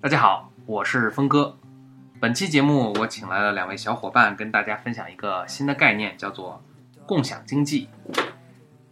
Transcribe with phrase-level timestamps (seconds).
[0.00, 1.56] 大家好，我是峰哥。
[2.20, 6.62] 本期节目我请来了两位小伙伴，跟大家分享一个新的概念，叫做
[7.04, 7.88] 共享经济。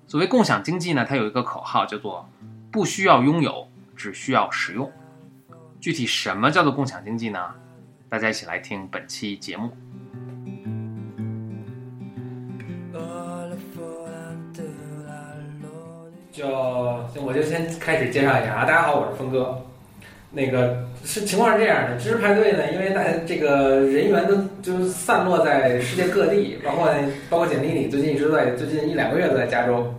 [0.09, 2.29] 所谓共享经济呢，它有一个口号叫做
[2.73, 4.91] “不需要拥有，只需要使用”。
[5.79, 7.55] 具体什么叫做共享经济呢？
[8.09, 9.71] 大家一起来听本期节目。
[16.33, 16.49] 就
[17.23, 19.63] 我就先开始介绍一下啊，大家好，我是峰哥。
[20.33, 26.89] 那个是情况是这样的，知识派对呢，因为大家这个人员都就散落在世界各地，包括
[27.31, 29.95] 包括简历里最近一直在最近一两个月都在加州，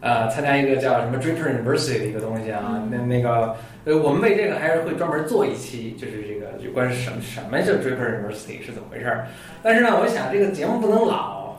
[0.00, 3.54] 呃，参加一个叫什么 Draper University 的一个东西啊，那那个
[3.84, 9.28] 呃，我们为这个还是会专门做一期，就是这个有关什么什么叫 Draper University 是怎么回事儿。
[9.62, 11.56] 但是呢，我想这个节目不能老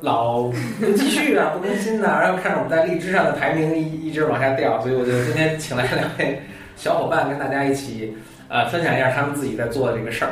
[0.00, 6.42] 老不继续啊，不更新呐，然后看着我们在荔枝上的排名一一直往下掉，所以我就今天请来两位。
[6.76, 8.16] 小伙伴跟大家一起，
[8.48, 10.30] 呃，分享一下他们自己在做的这个事儿。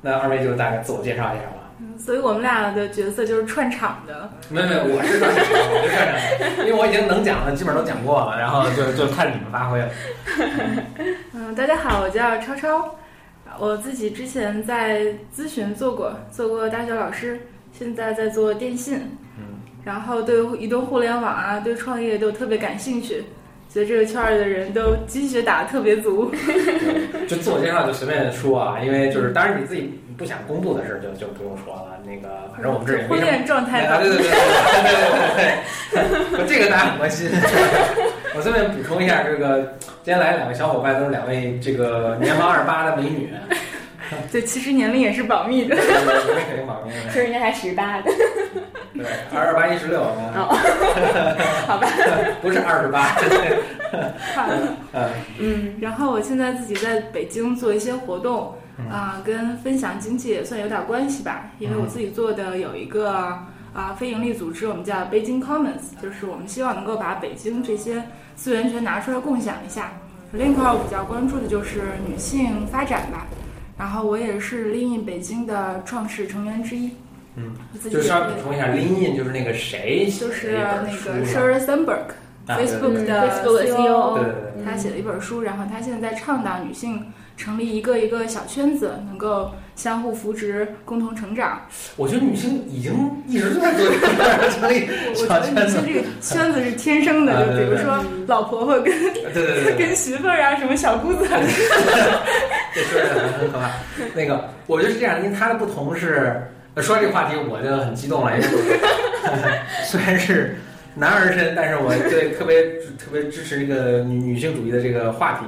[0.00, 1.70] 那二位就大概自我介绍一下吧。
[1.80, 4.30] 嗯，所以我们俩的角色就是串场的。
[4.48, 9.88] 没有没有，我是串场，我是串场，因为我已经能讲的基本上都讲过了，然后就就看你们发挥了。
[11.34, 12.96] 嗯，大家好，我叫超超，
[13.58, 15.02] 我自己之前在
[15.34, 17.40] 咨询做过，做过大学老师，
[17.72, 19.16] 现在在做电信。
[19.36, 19.58] 嗯。
[19.84, 23.24] 然后对移动互联网啊，对创业都特别感兴趣。
[23.68, 26.30] 觉得这个圈儿的人都鸡血打的特别足，
[27.28, 31.96] 就自我介绍就随便说啊，因为就是当然你自己不想公布的事儿就就不用说了。
[32.04, 34.32] 那个反正我们这也婚恋状态啊对对对对
[35.92, 37.28] 对对对，这个大家很关心。
[38.34, 39.58] 我顺便补充一下，这个
[40.02, 43.30] 今天来两位小伙伴都是两位这个年方二十八的美女。
[44.32, 45.74] 对，其实年龄也是保密的。
[45.74, 46.04] 年龄
[46.48, 46.96] 肯定保密的。
[47.12, 48.10] 其实人家才十八的。
[48.98, 50.02] 对，二十八一十六。
[51.66, 51.86] 好吧。
[52.42, 53.14] 不是二十八。
[54.36, 54.76] 嗯
[55.38, 55.74] 嗯。
[55.80, 58.54] 然后我现在自己在北京做一些活动
[58.90, 61.52] 啊，跟分享经济也算有点关系吧。
[61.60, 63.38] 因为我自己做的有一个
[63.72, 68.02] 啊非盈利组织，我们叫北京 Commons，就是我们希望能够把北京这些
[68.34, 69.92] 资源全拿出来共享一下。
[70.32, 73.26] 另一块我比较关注的就是女性发展吧。
[73.78, 76.90] 然后我也是 Lean 北京的创始成员之一。
[77.38, 77.54] 嗯，
[77.90, 91.62] 就是要补充一下，Lean 就是那个谁，就是那个 Sheryl Sandberg，Facebook 的 CEO，对对对，他写了一本书，然后他现在在倡导女性成立一个一个小圈子，能够相互扶植，共同成长。
[91.96, 92.92] 我觉得女性已经
[93.28, 101.24] 一直在做这个成立小圈子，这个圈子是天生的，就比如说老婆婆跟对对对跟媳妇儿啊，什么小姑子。
[102.74, 103.06] 这说的
[103.38, 103.70] 很可怕。
[104.14, 106.42] 那个，我觉得是这样，因为他的不同是，
[106.82, 108.36] 说这个话题我就很激动了。
[108.36, 108.48] 因为
[109.84, 110.56] 虽然是
[110.94, 112.62] 男儿身，但是我对特别
[112.96, 115.46] 特别支持这个女女性主义的这个话题。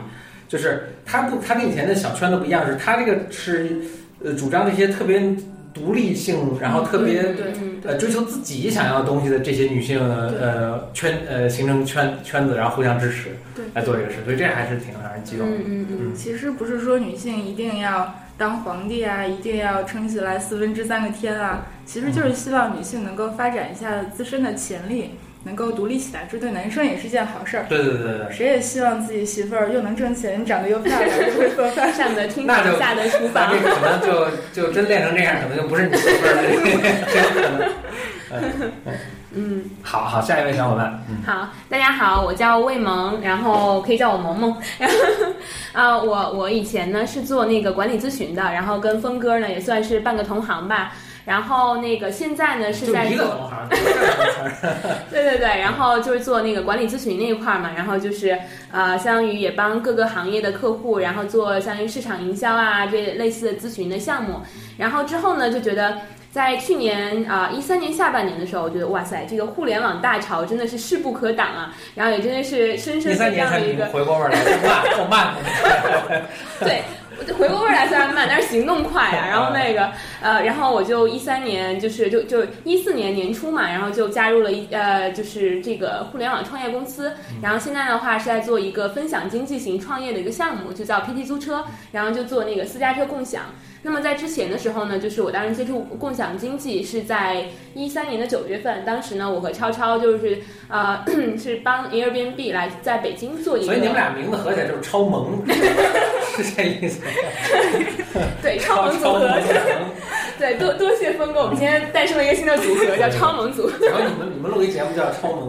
[0.48, 3.70] 就是他不，他跟以前的小圈子不一样，是他这个是
[4.24, 5.22] 呃主张那些特别
[5.72, 7.34] 独立性，然后特别
[7.84, 13.36] 呃追求自己想要的东西的这些女性呃圈呃形成圈圈子，然后互相支持
[13.74, 15.48] 来做这个事，所以这还是挺让人激动。
[15.48, 25.12] 嗯嗯嗯，其实不是说女性一定要当皇帝啊，一定要撑起来四分之三个天啊，其实就是希望女性能够发展一下自身的潜力。
[25.44, 27.66] 能够独立起来，这对男生也是件好事儿。
[27.68, 33.50] 对对对对，谁也希望自己媳妇儿又能挣钱，长得又漂亮，又会做饭， 上得厅堂，下得厨房。
[33.50, 37.68] 那可能就就真练成这样，可能就不是你媳妇儿了。
[39.32, 41.04] 嗯，好好，下一位小伙伴。
[41.08, 44.56] 嗯好，大家好，我叫魏萌，然后可以叫我萌萌。
[44.78, 44.96] 然 后
[45.72, 50.92] 啊，我我以前呢是做那个管理咨询的，然后跟峰哥呢也算是半个同行吧。
[51.24, 53.50] 然后那个现在呢是在做，
[55.10, 58.36] 对对对，然后就是做那个管理咨询那一块嘛，然后就是
[58.72, 64.40] 呃，相当于也帮各个行业的客户，然后做相当于市场营销啊这类似的咨询的项目。
[64.76, 65.98] 然后之后呢，就觉得
[66.32, 75.34] 在去年啊一三年下半年的时候，我觉得哇塞，这个互联网大潮真的是势不可挡啊，然后也真的是深深的这样的一个回过味儿来，慢，够慢。
[76.60, 76.82] 对。
[77.38, 79.26] 回过味儿来虽然慢，但是行动快啊。
[79.28, 79.90] 然后那个
[80.20, 87.12] 呃，然后我就一三年就是就就一四年年初嘛，然后就加入了一呃就是这个互联网创业公司。
[87.42, 93.44] 然后现在的话是在做一个分享经济型创业的一个项目，就叫 PT 租车，然后就做那个私家车共享。
[93.82, 100.38] 那么在之前的时候呢，就是我当时接触共享经济是在一三年的九月份，当时呢我和超超就是
[100.68, 101.02] 呃
[101.38, 107.00] 是帮 Airbnb 来在北京做一个，所以你们俩名字合起来就是超萌， 是这意思。
[108.42, 109.40] 对，超萌组合。
[110.38, 113.70] 对，多多谢峰哥，我们今天诞生了一个新的组合，叫超萌组。
[113.82, 115.48] 然后你们你们录一节目叫超萌。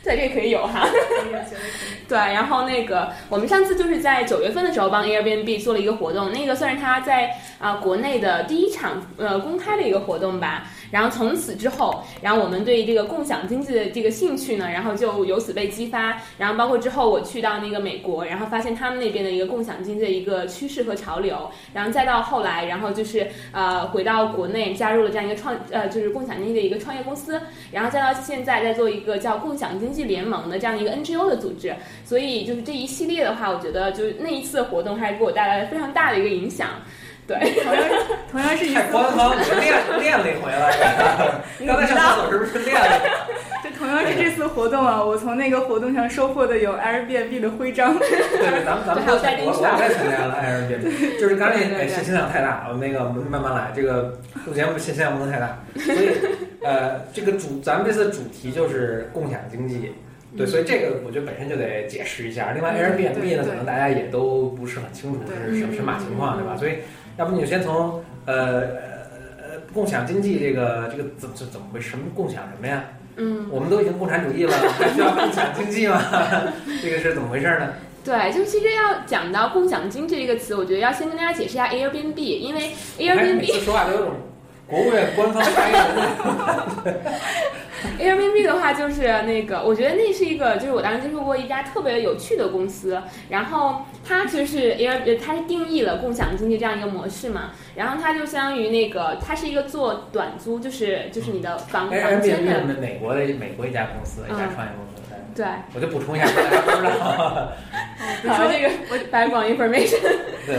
[0.04, 0.88] 对，这个可以有哈。
[2.08, 10.64] 对，然后那个我们上次就是在九月份的时候帮 Airbnb 做了一个活动，那个算是他在啊国内的第一场呃公开的一个活动吧。
[10.90, 16.20] 然后从此之后，然后我们对这个共享经济的这个兴趣呢，然后就由此被激发。
[16.36, 21.48] 然后包括之后我去到那个美国，然后发现他们那边的一个共享经济的一个趋势和潮流。
[21.72, 27.40] 然后再到后来，然后就是呃回到国内，加入了这样一个创呃就是共享经济的一个创业公司。
[27.70, 31.74] 然后再到现在在做一个叫共享经经济联盟的这样一个 NGO 的组织。
[32.04, 36.68] 所以就是这一系列的话，我觉得就是那一次活动还给我带来了非常大的一个影响。
[37.30, 37.84] 对，同样
[38.32, 41.44] 同样是一太官方， 你练练了一回了。
[41.64, 43.00] 刚才上厕所是不是练了？
[43.62, 47.96] 就同样是这次活动啊，我从那个活动上收获的有 Airbnb 的徽章。
[47.96, 56.10] 对对，咱们咱们都我我也参加了 Airbnb，就是刚才那信息量太大，我那个慢慢来，这个目前信息量不能太大，所以
[56.64, 59.94] 呃，这个主咱们这次主题就是共享经济。
[60.36, 62.52] 对，所以这个我觉得本身就得解释一下。
[62.54, 66.56] 另外，Airbnb 呢，可能大家也都不是很清楚是什什么情况，对吧？
[66.56, 66.74] 所以。
[67.20, 71.90] 要不你就先从呃呃共享经济这个这个怎怎怎么回事？
[71.90, 72.82] 什么共享什么呀？
[73.16, 76.02] 嗯，我们都已经共产主义了， 还需要共享经济吗？
[76.82, 77.74] 这个是怎么回事呢？
[78.02, 84.14] 对，就其实要讲到共享经济这个词，我觉得要先跟大家解释一下 Airbnb，因为 Airbnb 说话都有种
[84.70, 86.94] 国务院官方发言人。
[87.98, 102.62] Airbnb 的话就是那个，我觉得那是一个，就是我当时接触过一家特别有趣的公司，然后它其实是 Air，它是定义了共享经济这样一个模式嘛，然后它就相当于那个，它是一个做短租，就是就是你的房房间的。
[102.80, 105.02] 美国的美国一家公司，一家创业公司。
[105.34, 105.46] 对。
[105.74, 107.52] 我就补充一下，大家不知道。
[108.34, 109.98] 好，这个我白广 information。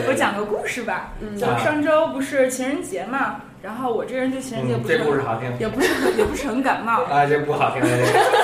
[0.07, 3.41] 我讲个故事吧，嗯就上周不是情人节嘛。
[3.61, 7.81] 然后我这人对情人节不是这故事好听，也不是很也不是很感冒啊，这不好听。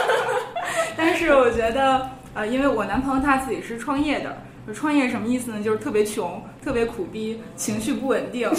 [0.95, 4.37] 但是我觉得呃，因为我男朋友他自己是创业的，
[4.73, 5.63] 创业什么意思呢？
[5.63, 8.47] 就是特别穷，特别苦逼，情绪不稳定。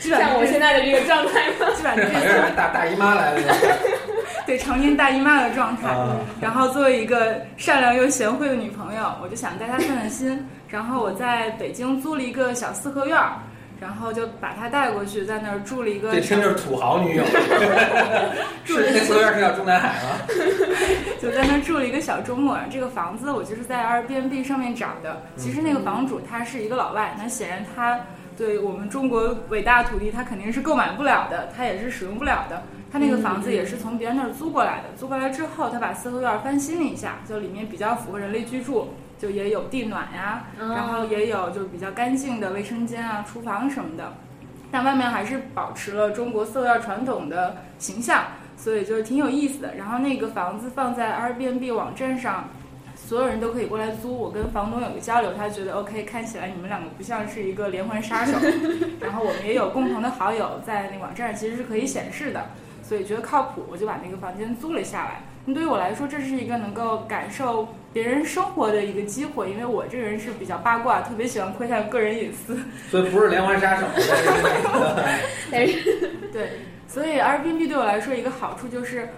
[0.00, 1.66] 像我现在的这个状态吗？
[1.76, 3.54] 基本上就是大大姨妈来了。
[4.46, 5.94] 对，常年大姨妈的状态。
[6.40, 10.42] 然后作为一个善良又贤惠的女朋友，我就想带她散散心。
[10.68, 13.32] 然后我在北京租了一个小四合院儿。
[13.80, 16.12] 然后就把他带过去，在那儿住了一个。
[16.12, 17.24] 这听就是土豪女友。
[18.64, 20.20] 是那四合院是叫中南海吗？
[21.20, 22.58] 就在那儿住了一个小周末。
[22.70, 25.22] 这个房子我就是在 Airbnb 上面找的。
[25.36, 27.98] 其实那个房主他是一个老外，那显然他
[28.36, 32.62] 对我们中国伟大土地他肯定是购买不了的，他也是使用不了的。
[32.92, 34.84] 他那个房子也是从别人那儿租过来的。
[34.98, 38.92] 租过来之后，他把四合院翻新了一下，就里面比较符合人类居住。
[39.20, 44.14] 就也有地暖呀，然后也有就是比较干净的卫生间啊、厨房什么的，
[44.70, 48.24] 但外面还是保持了中国四合院传统的形象，
[48.56, 49.74] 所以就是挺有意思的。
[49.74, 52.48] 然后那个房子放在 Airbnb 网站上，
[52.96, 54.16] 所有人都可以过来租。
[54.16, 58.38] 我跟房东有个交流，他觉得 OK，看起来你们两个不像是一个连环杀手。
[59.00, 62.46] 然后我们也有共同的好友在那网站上，其实是可以显示的，
[62.90, 65.20] 所以觉得靠谱，我就把那个房间租了下来。
[65.44, 67.68] 那对于我来说，这是一个能够感受。
[67.92, 72.58] 别人生活的一个机会，因为我这个人是比较八卦，特别喜欢窥探个人隐私，
[72.90, 73.86] 所以不是连环杀手。
[76.32, 76.50] 对，
[76.88, 79.08] 所以 Airbnb 对我来说一个好处就是，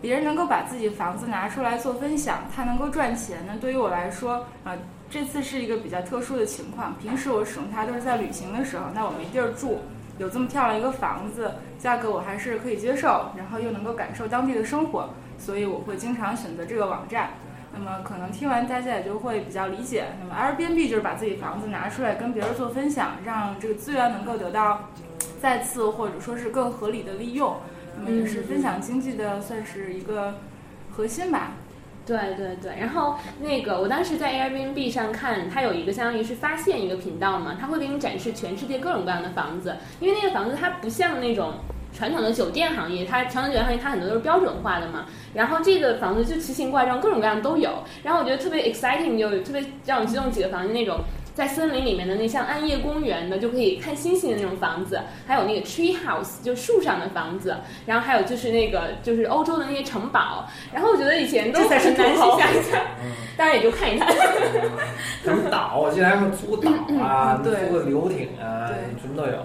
[0.00, 3.36] 别人能够把自己房子拿出来做分享，它能够赚钱。
[3.46, 4.74] 那对于我来说，啊，
[5.10, 6.96] 这次是一个比较特殊的情况。
[6.98, 9.78] 平时我使用它都是在旅行的时候，那我没地儿住，
[10.20, 15.08] 有这么漂亮一个房子，价格我还是可以接受，然后又能够感受当地的生活，
[15.38, 17.30] 所以我会经常选择这个网站。
[17.72, 20.08] 那么可能听完大家也就会比较理解。
[20.20, 24.90] 那么 Airbnb 就是把自己房子拿出来跟别人做分享，让这个资源能够得到
[25.40, 27.56] 再次或者说是更合理的利用。
[27.96, 30.34] 那么也是分享经济的算是一个
[30.94, 31.52] 核心吧。
[32.18, 32.72] 对对对。
[32.80, 41.54] 然后那个我当时在 Airbnb 上看，它有一个相当于是发现一个频道嘛，它会给你展示全世界各种各样的房子，因为那个房子它不像那种。
[41.92, 47.82] 传统的酒店行业，它传统酒店行业它很多都是标准化的嘛，然后这个房子就奇形怪状，各种各样都有。
[48.04, 51.00] 然后我觉得特别 exciting，就特别让我激动几个房子，那种
[51.40, 57.56] 在森林里面的那像暗夜公园的，就可以看星星的那种房子，还有那个 tree house，就树上的房子，
[57.86, 60.46] 然后还有就是那个就是欧洲的那些城堡。
[60.70, 62.82] 然后我觉得以前都很难去想象，
[63.38, 64.06] 当然也就看一看。
[65.24, 65.78] 什么岛？
[65.78, 66.70] 我记得还有租岛
[67.02, 68.68] 啊，租个游艇啊，
[69.00, 69.38] 什么都有。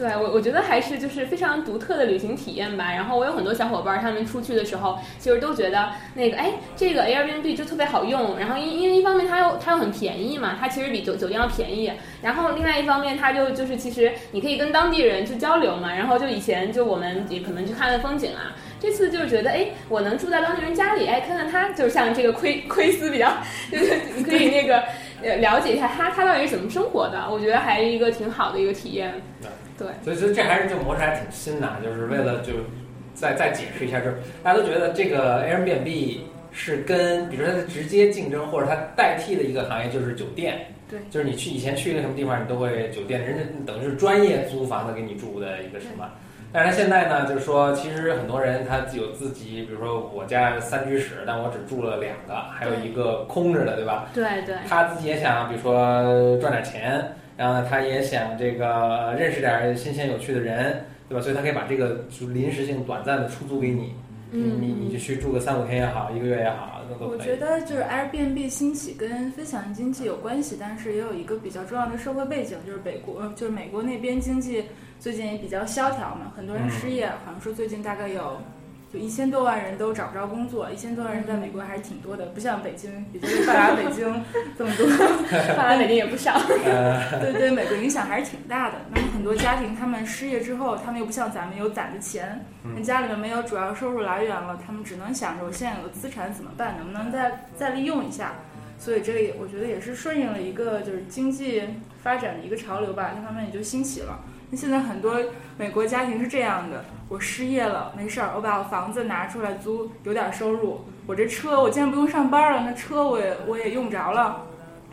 [0.00, 2.90] 对我，我觉得还是就是非常独特的旅行体验吧。
[2.90, 8.38] 然后我有很多小伙伴，他们出去的时候，其实都觉得那个，哎，这个 Airbnb 就特别好用。
[8.38, 11.92] 然后因因为一方面它又它又很便宜嘛，它其实比酒酒店要便宜。
[12.22, 15.94] 然后另外一方面，它就就是其实你可以跟当地人去交流嘛。
[15.94, 18.56] 然后就以前就我们也可能去看看风景啊。
[18.80, 23.30] 这次就是觉得，哎，我能住在当地人家里，哎，看看他，就是像这个窥窥私比较，
[23.70, 24.82] 就是你 可以那个
[25.22, 29.12] 呃了解一下他他到底是怎么生活的，我觉得还是一个挺好的一个体验。
[29.80, 32.52] 对，所以所以这还是这个模式还挺新的，就是为了就
[33.14, 36.18] 再再解释一下，就是大家都觉得这个 Airbnb
[36.52, 40.58] 是跟比如说它的直接竞争或者它代替的一个行业就是酒店。
[40.90, 46.04] 对，就是你去以前去一个什么地方，你都会酒店，人家等于是专业租房子给你住的一个什么。
[46.52, 54.08] 但是现在呢，就是说，其实很多人他有自己，比如说我家三居室，但我只住了两个，还有一个空着的，对吧？
[54.12, 54.56] 对对。
[54.68, 57.00] 他自己也想，比如说赚点钱，
[57.40, 61.22] 然后呢，他也想这个认识点新鲜有趣的人，对吧？
[61.22, 63.94] 所以他可以把这个就临时性、短暂的出租给你。
[64.30, 74.62] 嗯，你你就去住个三五天也好，一个月也好，都我觉得就是 Airbnb 兴起跟分享经济有关系，但是也有一个比较重要的社会背景，就是北国，就是美国那边经济
[74.98, 78.36] 最近也比较萧条嘛，很多人失业，好像说最近大概有。
[78.92, 84.24] 就一千多万人都找不着工作，一千多万人在美国还是挺多的，不像北京，也就是发达北京
[84.58, 84.86] 这么多，
[85.54, 86.40] 发达北京也不少。
[87.20, 88.74] 对对，美国影响还是挺大的。
[88.92, 92.44] 那么很多家庭他们失业之后，他们又不像咱们有攒的钱，
[92.74, 98.32] 那家里面没有主要收入来源了，他们只能想着我现在有的资产怎么办，能不能再再利用一下。
[98.76, 101.62] 所以这也我觉得也是顺应了一个就是经济
[102.02, 104.18] 发展的一个潮流吧，它慢慢也就兴起了。
[104.50, 105.16] 那现在很多
[105.56, 106.84] 美国家庭是这样的。
[107.08, 110.84] 我失业了，没事儿，我把我房子拿出来租，有点收入。
[111.06, 114.44] 我这车，我今天不用上班了，那车我也我也用不着了，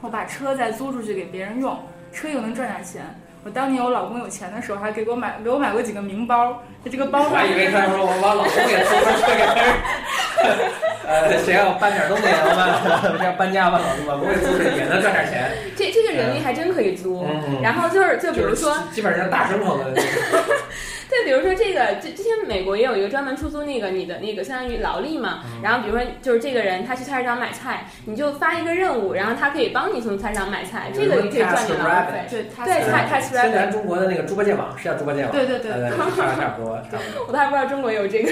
[0.01, 1.77] 我把车再租出去给别人用，
[2.11, 3.03] 车又能赚点钱。
[3.43, 7.23] 我当年我老公有钱的时候，还给我买给我买过几个名包，他这个包。
[7.23, 10.86] 我还以为他说我把老公也租出去给别人。
[11.07, 15.49] 呃，谁要搬点东西，老板，要搬家吧，老公，我也租也能赚点钱。
[15.75, 17.25] 这这个人力还真可以租。
[17.63, 19.95] 然后就是就比如说，基本上大生活的。
[21.09, 32.25] 对，比如说这个，之之前美国也有一个专门出租那个你的那个相当于劳力嘛，然后比如说就是这个人他去菜市场买菜，你就发一个任务，然后他可以帮你从菜市场买菜，这个你可以赚点劳力费。
[32.29, 33.53] 对，对，菜菜 rabbit。
[33.53, 35.31] 咱中国的那个猪八戒网是叫猪八戒网。
[35.31, 36.77] 对对对，差不多。
[37.27, 38.31] 我都还不知道中国有这个。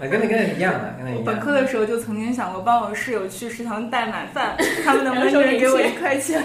[0.00, 1.24] 跟那跟那一样的，跟那一样。
[1.24, 6.42] 本科的时候就曾经想过帮我室友去食堂代买饭， 他们能不能一人给我一块钱？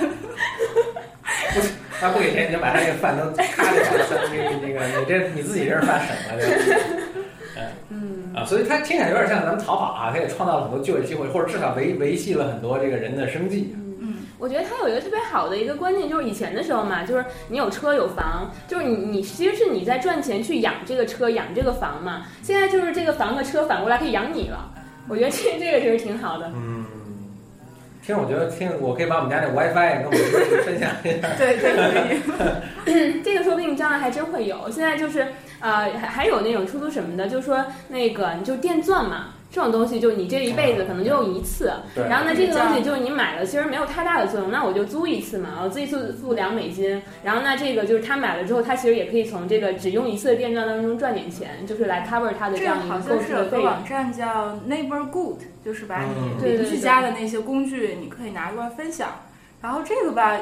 [1.54, 1.62] 不，
[2.00, 6.80] 他不给钱你就把他那个饭都咔掉了，那个那个你这你自己这是饭省了，对吧？
[7.90, 13.75] 嗯啊，所以他听起来有点像咱们逃跑啊，他也创造了很多就业机会，或者至少维维系了很多这个人的生计。
[14.01, 24.72] 嗯，我觉得他有一个特别好的一个观念，就是以前的时候嘛，就是你有车有房，就是你你其实是你在赚钱去养这个车养这个房嘛，现在就是这个房和车反过来可以养你了，
[25.08, 26.50] 我觉得这这个其实挺好的。
[26.56, 26.81] 嗯。
[28.12, 30.20] 听，我觉得听，我可以把我们家那 WiFi 跟我们
[30.65, 31.30] 分享一下。
[31.38, 33.22] 对对可以。
[33.24, 34.70] 这个说不定将来还真会有。
[34.70, 35.27] 现在就是
[35.62, 39.27] 呃，还还有那种出租什么的，就是说那个你就电钻嘛。
[39.51, 41.74] 这种东西就你这一辈子可能就用一次，
[42.10, 53.65] 然后呢，这个东西就是你买了，其实没有太大的作用，那我就租一次嘛，我自己付付两美金，然后那这个就是他买了之后，他其实也可以从这个只用一次的电钻当中赚点钱，就是来 cover 他的这样一个购置的费用。
[53.65, 56.01] 网站叫 Neighbor Good，就是把
[56.39, 59.10] 你邻居家的那些工具你可以拿过来分享。
[59.62, 60.36] 然后这个吧，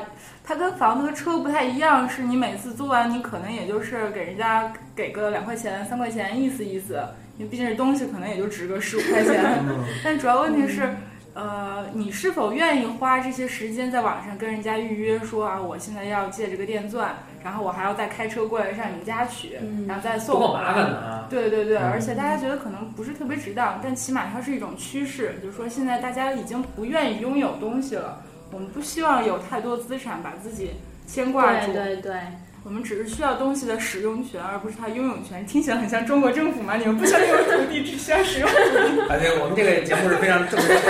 [0.44, 7.02] 它跟房子和车不太一样，是你每次租完你可能也就是给人家给个两块钱、三块钱，意思意思。
[7.40, 9.64] 因为毕竟这东西可能也就值个十五块钱，
[10.04, 10.94] 但主要问题是，
[11.34, 20.38] 呃，你是否愿意花这些时间在网上跟人家预约说啊，我现在要借这个电钻，然后我还要再开车过来上你们家取，然后再送。
[20.38, 21.28] 多麻烦啊！
[21.30, 30.72] 对对对，而且大家觉得可能不是特别值当，但起码它是一种趋势，就是说现在大家已经不愿意拥有东西了，我们不希望有太多资产把自己
[31.08, 31.72] 牵挂住。
[31.72, 32.14] 对对对。
[32.62, 35.46] 我们只是需要东西的使用权，而不是它拥有权。
[35.46, 36.76] 听起来很像中国政府吗？
[36.76, 39.02] 你们不需要拥有土地，只需要使用土地。
[39.10, 40.82] 而且我们这个节目是非常正确的，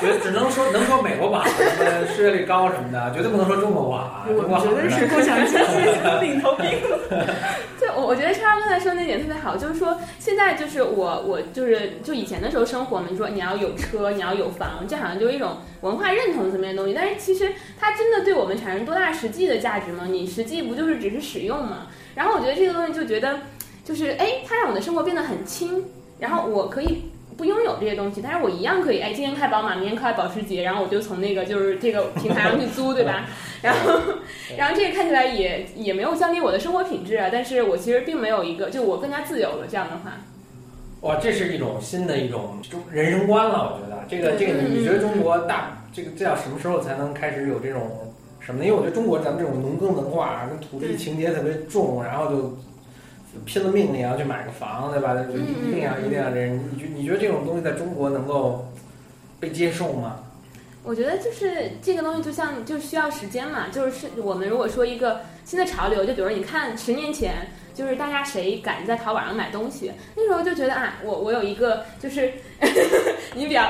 [0.00, 4.24] 觉得只能说能说美国吧，什么失业率高什么的，绝对不能说中国吧。
[4.26, 5.76] 我绝对是共享经济
[6.24, 6.66] 领头兵。
[7.78, 16.94] 对，我我觉得超刚才说那点特别好，就是说现在就是我我就是就以前的时候生活嘛，你说你要有车，你要有房，这好像就是一种文化认同层面的东西。
[16.96, 20.06] 但是其实它真的对我们产生多大实际的价值吗？
[20.08, 20.93] 你实际不就是？
[20.98, 23.40] 只是使用嘛，然后我觉得这个东西就觉得，
[23.84, 25.84] 就是哎，它让我的生活变得很轻，
[26.18, 33.26] 然后我可以不拥有这些东西，但是我一样可以哎，今天开宝马，明天开保时捷，然后我就从那个就是这个平台上去租，对吧？
[33.62, 34.00] 然后，
[34.58, 39.66] 然后这个看起来也也没有降低我的生活品质啊，但是我其实并没有一个，就我更加自由了。
[39.68, 40.18] 这样的话，
[41.00, 43.74] 哇，这是一种新的一种中人生观了。
[43.74, 48.13] 我觉得这个这个，你觉得中国大这个这要什么时候才能开始有这种？
[48.44, 48.66] 什么呢？
[48.66, 52.56] 因为我觉得中国咱们这种农耕文化跟土地情节特别重，然后就
[53.44, 55.14] 拼了命也要去买个房，对吧？
[55.14, 56.60] 就一定要一定要这样。
[56.72, 58.66] 你觉你觉得这种东西在中国能够
[59.40, 60.20] 被接受吗？
[60.82, 63.68] 我觉得就是这个东西，就像就需要时间嘛。
[63.72, 67.48] 就是我们如果说一个新的潮流，就比如你看十年前。
[67.74, 72.32] 就是大家谁敢在淘宝上买东西，那时候就觉得啊，我我有一个就是
[73.34, 73.68] 你比较，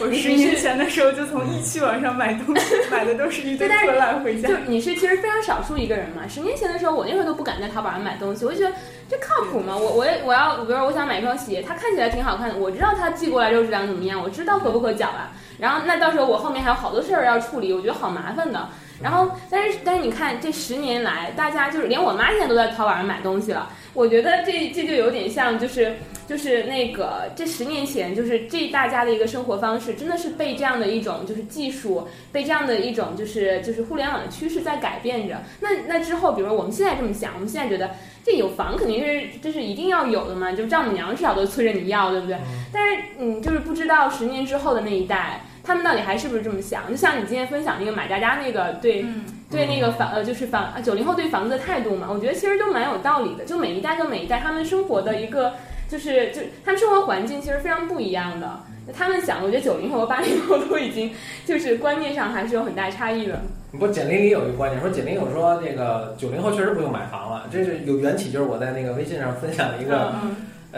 [0.00, 4.48] 我十年前的时候就从易趣网上买东西， 买的都是一堆破烂回家。
[4.48, 6.22] 就你是其实非常少数一个人嘛。
[6.28, 8.74] 十年前的时候，我那时候都不敢在淘宝上买东西，我就觉得
[9.08, 9.76] 这靠谱吗？
[9.76, 15.32] 我我我要比如说我想买一双鞋，它看起来挺好看的，我知道它寄过来之后质量怎么样，我知道合不合脚啊。
[15.58, 18.68] 然后那到时候我后面还有好多事儿要处理，我觉得好麻烦的。
[19.00, 23.70] 然后，但是但是你看，这十年来，大家就是连我妈现在都在淘宝上买东西了。
[23.98, 25.92] 我觉得这这就有点像，就是
[26.28, 35.42] 就是那个这十年前，就是这大家的一个生活方式，真的是被这样的一种就是技术，被这样的一种就是就是互联网的趋势在改变着。
[35.58, 37.90] 那那之后，比如我们现在这么想，我们现在觉得
[38.24, 42.38] 这有房肯定是这是一定要有的嘛，就丈母娘至少都催着你要，对不对？
[42.72, 45.42] 但是你，就是不知道十年之后的那一代。
[45.68, 46.88] 他们到底还是不是这么想？
[46.88, 49.04] 就像你今天分享那个马佳佳那个对
[49.50, 53.44] 对那个房呃就是房九零后对房子的态度嘛，我觉得其实都蛮有道理的。
[53.44, 55.52] 就每一代跟每一代他们生活的一个
[55.86, 58.60] 就是就他们生活环境其实非常不一样的。
[58.96, 61.12] 他们想，我觉得九零后和八零后都已经
[61.44, 63.38] 就是观念上还是有很大差异的。
[63.78, 70.14] 不，简玲里有一个观点说，简玲有说那个九零后确实不用买房了，这是有缘起，就是我在那个微信上分享了一个。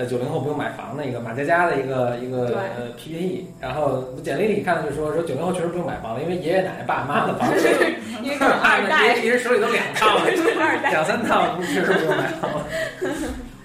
[0.00, 7.68] 呃，九零后不用买房的一个马佳佳的一个一个呃 PPT，然后简历里看到就说说九零后确实不用买房了，因为爷爷奶奶爸妈的房子，
[8.24, 10.24] 因为二代， 其实手里都两套了，
[10.90, 12.50] 两三套，确实不用买房。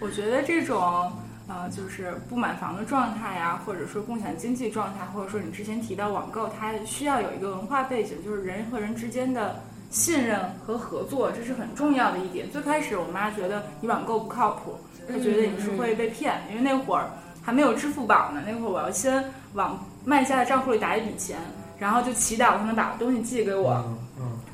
[0.01, 1.09] 我觉得这种
[1.47, 9.55] 呃，就是不买房的状态呀，或者说共享经济状态，或者说你之前提到网购，它需要有一个文化背景，就是人和人之间的
[9.89, 12.49] 信任和合作，这是很重要的一点。
[12.49, 14.75] 最开始我妈觉得你网购不靠谱。
[15.07, 17.09] 他觉得你是会被骗，因为那会儿
[17.41, 18.43] 还没有支付宝呢。
[18.45, 21.37] 那会儿我要先往卖家的账户里打一笔钱，
[21.79, 23.83] 然后就祈祷他能把东西寄给我。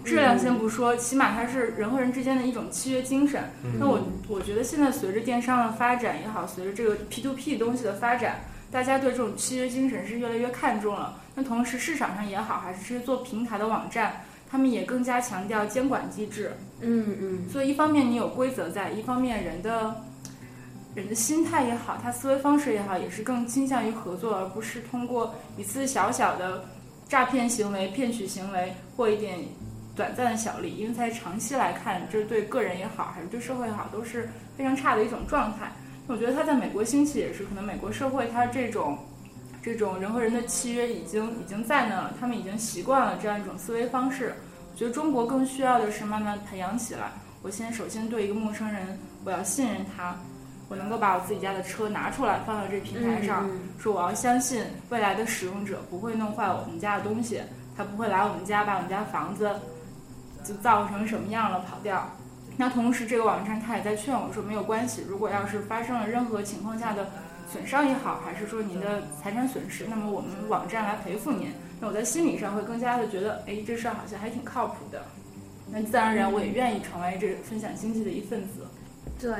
[0.03, 3.43] 质量先不说，起码它是人和人之间的一种契约精神。
[3.79, 11.19] 那我我觉得现在随着电商的发展也好，随着这个 P to P 东西的发展，大家对这种契约精神是越来越看重了。
[11.35, 16.57] 那同时市场上也好，还是这些做平台的网站，他们也更加强调监管机制。
[16.79, 17.49] 嗯嗯。
[17.49, 20.03] 所以一方面你有规则在，一方面人的。
[20.93, 26.65] 人的心态也好，他思维方式也好，也是更倾向于合作，而不是通过一次小小的
[27.07, 29.39] 诈骗行为、骗取行为或一点
[29.95, 35.71] 短暂的小利，因为在长期来看，这对个人也好，还是对社会也好，都是非常差的一种状态。
[36.07, 38.97] 我觉得他在美国兴起也是，可能美国社会它这种
[39.63, 44.35] 这种人和人的契约已经已经在那了，他们已经习惯了这样一种思维方式。
[44.73, 47.11] 我觉得中国更需要的是慢慢培养起来。
[47.41, 50.15] 我先首先对一个陌生人，我要信任他。
[50.71, 53.45] 我能够把我自己家的车拿出来放到这平台上，
[53.77, 57.41] 说我要相信未来的使用者不会弄坏我们家的东西，
[57.75, 59.51] 他不会来我们家把我们家房子
[60.45, 62.09] 就造成什么样了跑掉。
[62.55, 67.05] 那同时这个网站他也在劝我说没有关系，如果要是发生了任何情况下的
[67.51, 71.49] 损伤也好，还是说您的财产损失，那么我们网站来赔付您。
[71.81, 75.03] 那我在心理上会更加的觉得，哎，这事儿好像还挺靠谱的。
[75.69, 78.65] 那自然而然我也愿意成为这分享经济的一份子。
[79.19, 79.33] 对。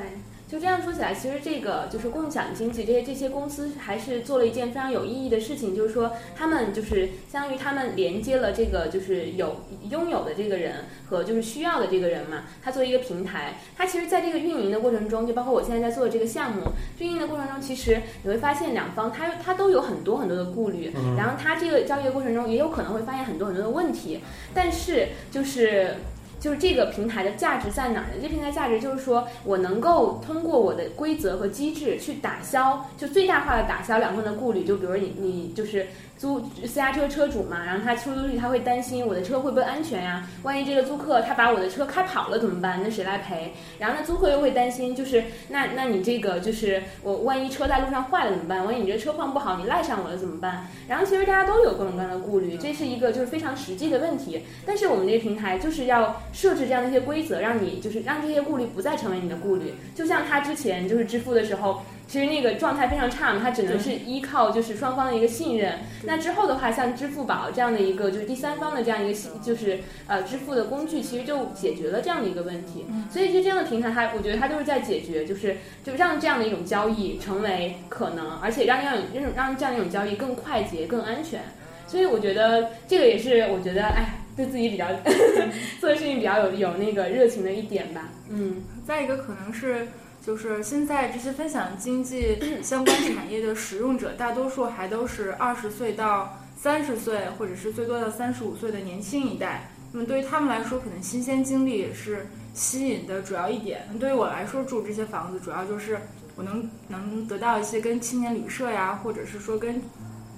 [0.52, 12.42] 就这样说起来，其实这个就是共享经济，这些这些公司还是做了一件非常有意义的事情，就是说他们就是相当于他们连接了这个就是有拥有的这个人和就是需要的这个人嘛。
[12.62, 16.64] 他作为一个平台，他其实在这个运营的过程中，就包括我现在在做的这个项目
[16.98, 24.20] 运营的过程中，其实你会发现两方他他都有很多很多的顾虑，然后他这个交易的过程中也有可能会发现很多很多的问题，
[24.52, 25.94] 但是就是。
[26.42, 28.20] 就是这个平台的价值在哪儿呢？
[28.20, 34.64] 这平台价值就是说我能够通过我的规则和机制去打消，就最大化的打消两方的顾虑。
[34.64, 35.86] 就比如你你就是。
[36.18, 40.24] 租私家车车主嘛，然后他出租率他会担心我的车会不会安全呀？
[40.44, 42.80] 万一这个租客他把我的车开跑了怎么办？
[42.82, 43.52] 那谁来赔？
[43.78, 48.64] 然后那租客又会担心，就是那那你这个就是我万一车在路上坏了怎么办？
[48.64, 50.66] 万一你这车况不好，你赖上我了怎么办？
[50.86, 54.40] 然后其实大家都有各种各样的顾虑，这是一个就是非常实际的问题。
[54.64, 59.74] 但是我们这个平台就是要设置这样的一些规则，让你就是让这些顾虑不再成为你的顾虑。
[59.94, 61.82] 就像他之前就是支付的时候。
[62.12, 65.78] 其实那个状态非常差嘛，它只能是依靠就是双方的一个信任。
[66.04, 72.84] 那之后的话，像支付宝这样的一个就是第三方的这样一个就是呃支付的工具，其实就解决了这样的一个问题。
[73.10, 81.40] 所以就这样的平台，它我觉得它就是在解决，就是就让这样的一种交易成为可能，而且让这样让让这样一种交易更快捷、更安全。
[81.86, 84.86] 所以我觉得这个也是我觉得哎，对自己比较
[85.80, 88.10] 做的事情比较有有那个热情的一点吧。
[88.28, 89.88] 嗯，再一个可能是。
[90.24, 99.68] 就是现在这些分享经济相关产业的使用者，大多数还都是二十岁到三十岁，或者是最多到三十五岁的年轻一代。
[99.90, 103.82] 那么对于他们来说，可能新鲜经历也是吸引的主要一点。
[103.92, 105.98] 那对于我来说，住这些房子主要就是
[106.36, 109.82] 我能能得到一些跟青年旅社呀，或者是说跟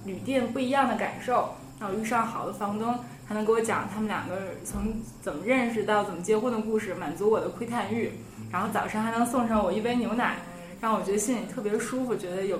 [0.06, 1.54] 旅店不一样的感受。
[1.78, 8.10] 那我遇上好的房东，还能给我讲他们两个从怎么认识到怎么结婚的故事，满足我的窥探欲。
[8.54, 10.36] 然后早上还能送上我一杯牛奶，
[10.80, 12.56] 让我觉得心里特别舒服，觉得有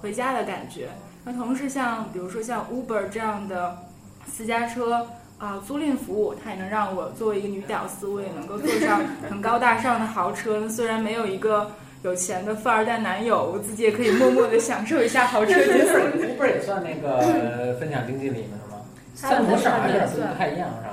[0.00, 0.88] 回家的感觉。
[1.24, 3.76] 那同时像比如说像 Uber 这样的
[4.24, 5.04] 私家车
[5.38, 10.68] 啊租赁服务，它也能让我作为一个女屌丝，我也能够坐上 很高大上的豪车。
[10.68, 11.68] 虽然没有一个
[12.04, 15.54] 有钱的富二代男友，我自己也可以默默的享受一下豪车。
[15.58, 18.80] Uber 也算那个分享经济里面的吗？
[19.16, 20.91] 算模式还是不太一样，是吧？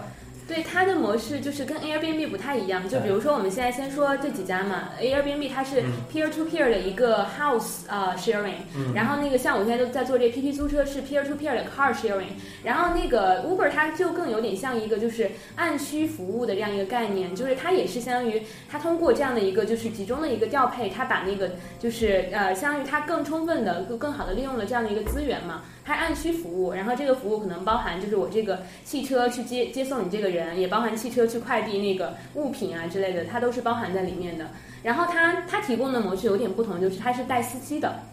[0.49, 8.55] 对它的模式就是跟 Airbnb 不太一样，就比如说我们现在先说这几家嘛，Airbnb 它是 peer to peer 的一个 house 啊 sharing，
[8.95, 12.33] 然后那个像我现在都在做这 PP 租车是 peer to peer 的 car sharing，
[12.63, 25.61] 然后那个 Uber 它就更有点像一个就是按需服务的这样一个概念，就是它也是相当于它通过这样的一个就是集中的一个调配，它把那个就是呃相当于它更充分的更更好的利用了这样的一个资源嘛。
[25.89, 34.51] 它按需服务，然后这个服务可能包含就是我这个汽车去接接送你这个人，也包含汽车去快递那个物品啊之类的，它都是包含在里面的。
[34.83, 38.03] 然后它它提供的模式有点不同，就是它是带司机的，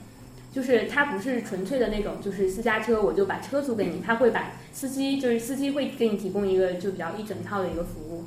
[0.54, 8.24] 就是它不是纯粹的那种就是私家车，我就把车租给你，它会把司机就是司机会给你提供一个就比较一整套的一个服务，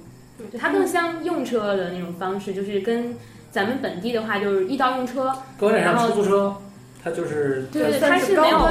[0.51, 3.15] 就它更像用车的那种方式，就是跟
[3.49, 6.55] 咱们本地的话就是一刀用车，有点像出租车。
[7.03, 8.69] 它就是对对，它是没有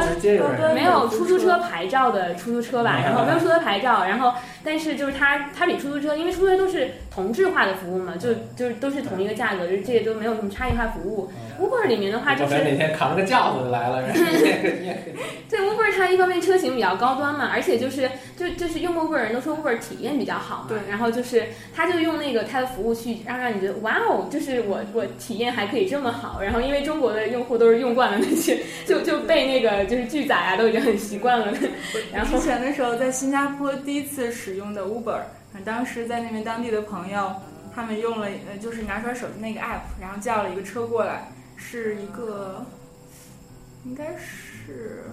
[0.75, 11.29] 没有出租车牌照的出租车吧，然后没有 出租车牌照，然后但是就是它它比出租车，因为出租车都是同质化的服务嘛，就就是都是同一个价格，就这些都没有什么差异化服务。
[11.61, 14.01] Uber 里面的话就是哪天扛着个轿子来了，
[15.51, 21.43] 对 Uber 它一方面车型比较高端嘛，而且就是就就是用 Uber 人都说 Uber 体验比较好嘛，对，然后就是
[21.75, 31.53] 他就用那个它的服务去让让你觉得哇哦，就是我我体验还可以这么好，然后因为中国的用户都是用惯了那些，就就被那个就是拒载啊都已经很习惯了。
[32.13, 35.19] 然后之前的时候在新加坡第一次使用的 Uber，
[35.65, 37.35] 当时在那边当地的朋友
[37.75, 41.29] 他们用了呃就是拿出来手机那个 app，然后叫了一个车过来。
[41.57, 42.65] 是一个，
[43.85, 45.05] 应该是，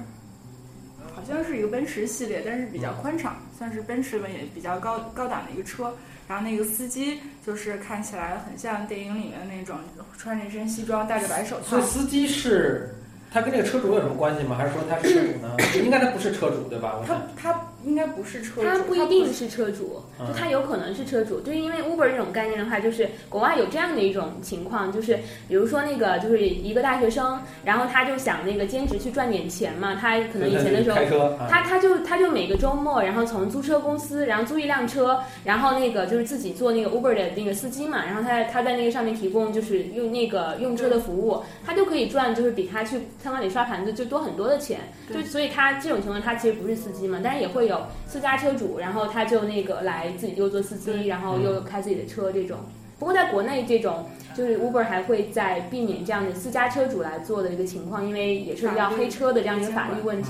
[1.16, 5.92] 好像是一个奔驰系列，但是比较宽敞，算是奔驰里面也比较高高档的一个车。
[6.28, 9.78] 然后那个司机就是看起来很像电影里面的那种，
[10.18, 11.64] 穿着一身西装，戴着白手套。
[11.66, 12.92] 所以司机是。
[13.32, 14.56] 他跟这个车主有什么关系吗？
[14.56, 15.58] 还是说他是车主呢？
[15.84, 17.02] 应该他不是车主对吧？
[17.06, 21.40] 他他应该不是车主，他不一定是车主，就他有可能是车主。
[21.42, 25.18] 就是因为 Uber 这种概念的话，就是国外有这样的一种情况，就是
[25.48, 29.96] 比如说那个就是一个大学生，然后他就想那个兼职去赚点钱嘛。
[29.96, 38.04] 他可能以前的时候，他他就他就每个周末，然后从租车公司，然后租一辆车，然后那个就是自己做那个 Uber 的那个司机嘛。
[38.06, 42.96] 然后他他在那个上面提供就是用那个用车的服务，他就可以赚就是比他去。
[43.22, 44.80] 餐馆里刷盘子就多很多的钱，
[45.12, 47.75] 就所以他这种情况他其实不是司机嘛，但是也会有
[48.08, 52.58] 私家车主，然后他就那个来自己又做司机，然后又开自己的车这种。
[52.98, 60.30] 不过在国内这种就是 Uber 还会在避免这样的私家车主来做的一个情况，因为也涉及到黑车的这样一个法律问题。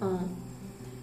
[0.00, 0.28] 嗯，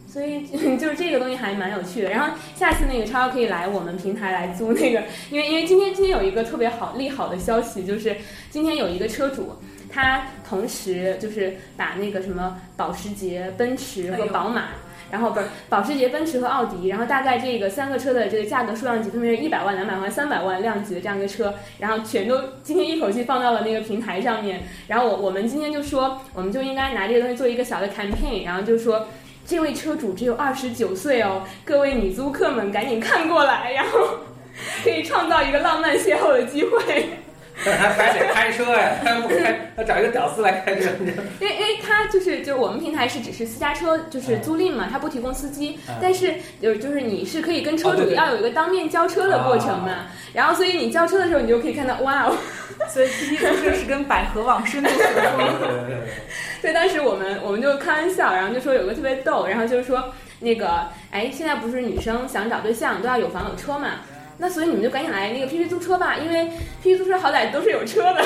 [0.07, 0.45] 所以
[0.77, 2.09] 就是这个东西还蛮有趣的。
[2.09, 8.15] 然后下次那个超超可以来我们平台来租那个，因为因为今天今天有一个特别好利好的消息，就是
[8.49, 9.53] 今天有一个车主。
[9.93, 14.69] 他同时就是把那个什么保时捷、奔驰和宝马，
[15.11, 24.63] 然后不是保时捷、奔驰和奥迪，然后大概这个三个车的这个价格数量级分别是一百万、两百万、三百万量级的这样一个车，然后全都今天一口气放到了那个平台上面。
[24.87, 29.07] 然后我我们今天就说，我们就应该拿这个东西做一个小的 campaign，然后就说
[29.45, 33.99] 这位车主只有二十九岁哦，各位女租客们赶紧看过来，然后
[34.83, 37.09] 可以创造一个浪漫邂逅的机会。
[37.69, 40.89] 还得开车呀，他不开，他找一个屌丝来开车。
[41.39, 45.79] 因为，因为他就是就是我们平台是只是私家车，就是租赁嘛，他不提供司机。
[46.01, 50.07] 但是，就是就是你是可以跟车主要有一个当面交车的过程嘛。
[50.33, 52.35] 然后，所以你交车的时候，你就可以看到，哇哦！
[52.89, 55.69] 所以第一次是跟百合网深度合作。
[56.61, 63.89] 对，当时我们我们就开玩笑，然后就说有个特别逗，然后就是说那个，哎，现在不是女生想找对象都要有房有车嘛？
[64.41, 66.49] 那所以你们就赶紧来那个 PP 租车吧，因为
[66.81, 68.25] PP 租车好歹都是有车的。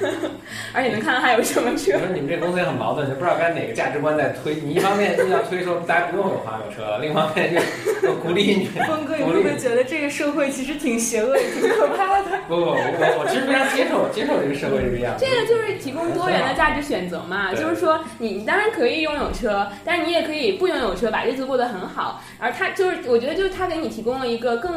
[0.72, 1.92] 而且能看到还有什么车。
[1.94, 4.54] 我说你们这公司也很矛盾，就不知道该哪个价值观在推。
[4.56, 7.54] 你一方面要推说大家不用有黄油车了，另一方面
[8.02, 8.66] 就鼓励你。
[8.86, 12.38] 峰哥，你会不会觉得这个社会其实挺邪恶、挺可怕的？
[12.48, 12.76] 不不，我
[13.20, 15.24] 我其实非常接受接受这个社会这个样子。
[15.24, 22.22] 这个就是提供多元的价值选择嘛，就是说你你当然可以拥有车，但是你也可以不拥有车，把日子过得很好。
[22.38, 24.72] 而他就是，我觉得就是他给你提供了一个更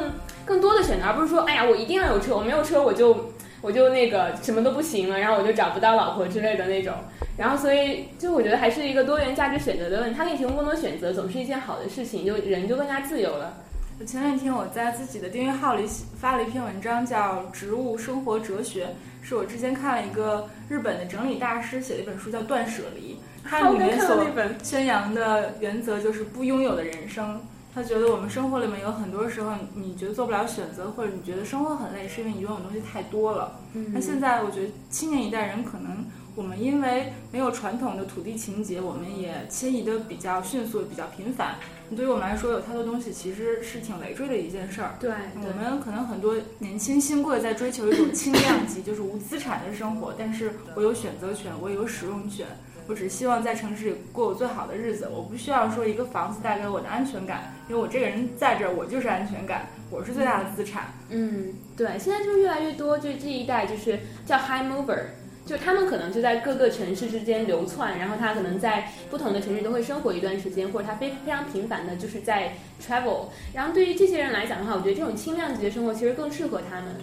[0.46, 3.32] 更多的选择，而不是说，哎呀，我一定要有车，我没有车我就。
[3.62, 6.94] 我就那个什么都不行了，然后我就找不到老婆之类的那种，
[7.38, 13.58] 然后所以就我觉得还是一个多元价值选择的问题，他给你提供更多选择，总是一件好的事情，就人就更加自由了。
[14.00, 15.86] 我前两天我在自己的订阅号里
[16.20, 18.86] 发了一篇文章，叫《植物生活哲学》，
[19.22, 23.16] 是我之前看了一个日本的整理大师写的一本书，叫《断舍离》，
[23.48, 24.26] 它里面所
[24.64, 27.40] 宣扬的原则就是不拥有的人生。
[27.74, 33.60] 他觉得我们生活里面有很多时候，你觉得做不了选择，或者你觉得生活很累，是因为你拥有东西太多了。
[33.94, 36.06] 那现在我觉得青年一代人可能，
[36.36, 41.56] 我们因为没有传统的土地情节，我们也迁移的比较迅速，比较频繁。
[41.96, 44.96] 对于我们来说，有太多东西其实是挺累赘的一件事儿。
[45.00, 52.48] 对，我们可能很多年轻新贵在追求一种轻量级，就是无资产的生活，但是我有选择权，我有使用权。
[52.92, 60.88] 我只希望在城市里过我最好的日子，我不需要说一个房子带给我的安全感，因为我这个人在这儿，我就是安全感，我是最大的资产。
[61.08, 65.00] 嗯，对，现在就是越来越多，就这一代就是叫 high mover，
[65.46, 72.52] 就他们可能就在各个城市之间流窜，然后他可能在不同的城市都会生活一段时间，或者他非非常频繁的就是在
[72.86, 73.28] travel。
[73.54, 76.94] 然后对于这些人来讲的话，我觉得这种轻量级的生活其实更适合他们。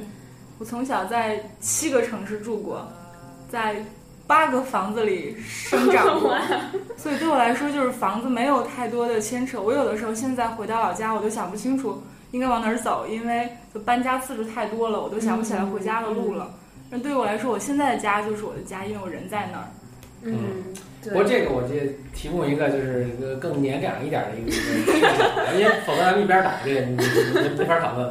[0.59, 2.87] 我从小在七个城市住过，
[3.51, 3.83] 在。
[4.29, 6.38] 八个房子里生长过，
[6.99, 9.59] 所以对我来说，就是房子没有太多的牵扯。
[9.61, 16.55] 我有的时候现在回到老家，我都想不清楚应该往哪儿走，因为就搬家次数太多了，我都想不起来回家的路了。
[16.91, 19.64] 那对于我来说，我现在的家就是我的家，因为我人在那儿。
[20.21, 20.37] 嗯，
[21.05, 21.75] 不过这个我就
[22.14, 23.07] 提供一个就是
[23.41, 24.51] 更年长一点的一个
[25.59, 28.11] 因为否则咱们一边打这个，你没法讨论。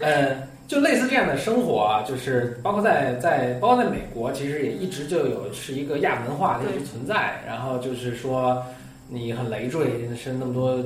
[0.00, 0.53] 呃。
[0.66, 7.42] 就类似这样的生活啊，就是包括在在包括在美国，其实也一直就有是一个亚文化的一直存在。
[7.46, 8.64] 然后就是说，
[9.08, 10.82] 你很累赘，是那么多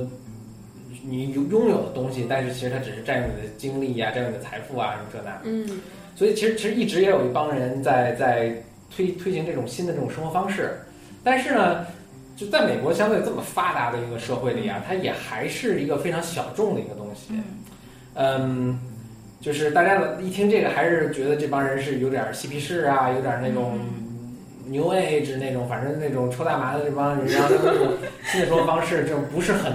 [1.01, 5.39] 你拥拥有的东西，但是其实它只是占用你的精力啊，占用你的财富啊，什么这那。
[5.45, 5.79] 嗯。
[6.13, 8.53] 所以其实其实一直也有一帮人在在
[8.93, 10.77] 推推行这种新的这种生活方式，
[11.23, 11.85] 但是呢，
[12.35, 17.33] 就在美国相对这么发达的一个社会里啊，它也还是一个非常小众的一个东西。
[18.15, 18.77] 嗯。
[19.41, 23.79] 就是大家一听这个，还是觉得这帮人是有点嬉皮士啊，有点那种
[24.67, 27.93] New Age 那种，反正那种抽大麻的这帮人，然后那种
[28.25, 29.73] 新的生活方式，这种不是很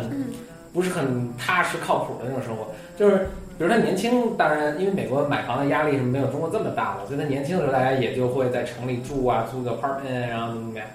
[0.73, 2.67] 不是很踏实靠谱的那种生活。
[2.95, 10.87] 就是比如他年轻，当然因为美国买房的压力是没有中国这么大的，所以他年轻的时候，大家也就会在城里住啊，租个 apartment，然后怎么怎么样，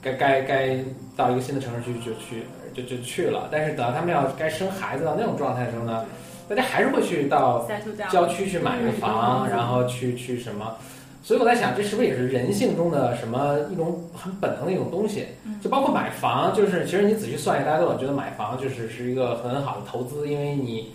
[0.00, 0.78] 该该该
[1.14, 3.48] 到一个新的城市去就去就就去了。
[3.52, 6.02] 但是等到他们要该生孩子到那种状态的时候呢？
[6.48, 7.66] 大家还是会去到
[8.10, 10.74] 郊区去买个房，然后去去什么？
[11.22, 15.26] 所以我在想，这是不是也是人性中的什么一种很本能的一种东西？
[15.60, 20.92] 就包括买房，就是其实你仔细算一下，大家都觉得买房就是是一个很好的投资，因为你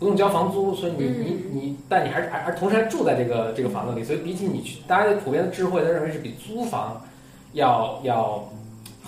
[0.00, 7.00] 不用交房租，所以你你你，但你还是还而同时还住在这个这个房子里，所以比起你去，大家的普遍的智慧都认为是比租房
[7.52, 8.42] 要要。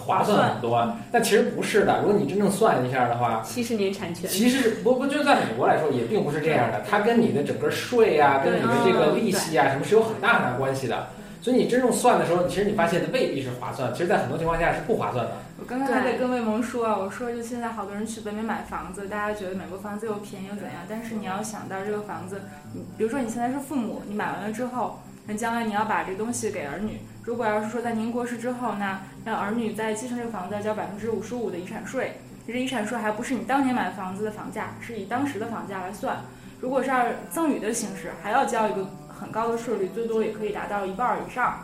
[0.05, 2.01] 划算很多，但其实不是的。
[2.03, 6.83] 如果你真正算一下的话，七十年产权，其实不不，就在美国来说，也并不是这样的。
[6.89, 11.09] 它跟你的整个税啊，跟你的这个利息啊，什么是有很大很大关系的。
[11.41, 13.93] 所以你真正算的时候，其实你发现的未必是划算。
[13.93, 15.33] 其实，在很多情况下是不划算的。
[15.61, 20.73] 我刚刚还在跟魏萌说啊，我说就现在好多人去北美买房子，大家觉得美国房子又便宜又怎样？
[20.89, 22.41] 但是你要想到这个房子，
[22.73, 26.99] 你比如说你现在是父母，你买完了之后，那将来你要把这东西给儿女。
[27.25, 32.13] 如果要是说在您过世之后，那让儿女在继承这个房子要交百分之五十五的遗产税，
[32.47, 36.19] 这遗产税还不是你当年买房子的房价，是以当时的房价来算。
[36.61, 41.59] 如果是按赠与的形式，还要交一个很高的税率，最多也可以达到一半以上。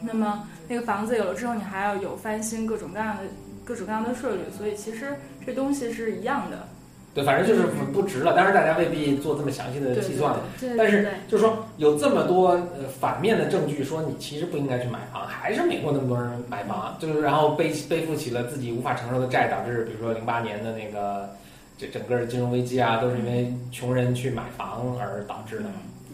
[0.00, 3.22] 那么那个房子有了之后，你还要有翻新各种各样的
[3.62, 5.14] 各种各样的税率，所以其实
[5.44, 6.66] 这东西是一样的。
[7.14, 8.34] 对，反正就是不值了。
[8.34, 10.34] 当然，大家未必做这么详细的计算，
[10.76, 21.30] 但是就是说有这么多呃反面的证据，说你其实不应该去买房，还是美国那么多人买房，就是然后背背负起了自己无法承受的债，导致比如说零八年的那个
[21.78, 25.64] 这整个金融危机啊，都是因为穷人去买房而导致的。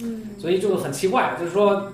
[0.01, 1.91] 嗯，所以就很奇怪，就是说。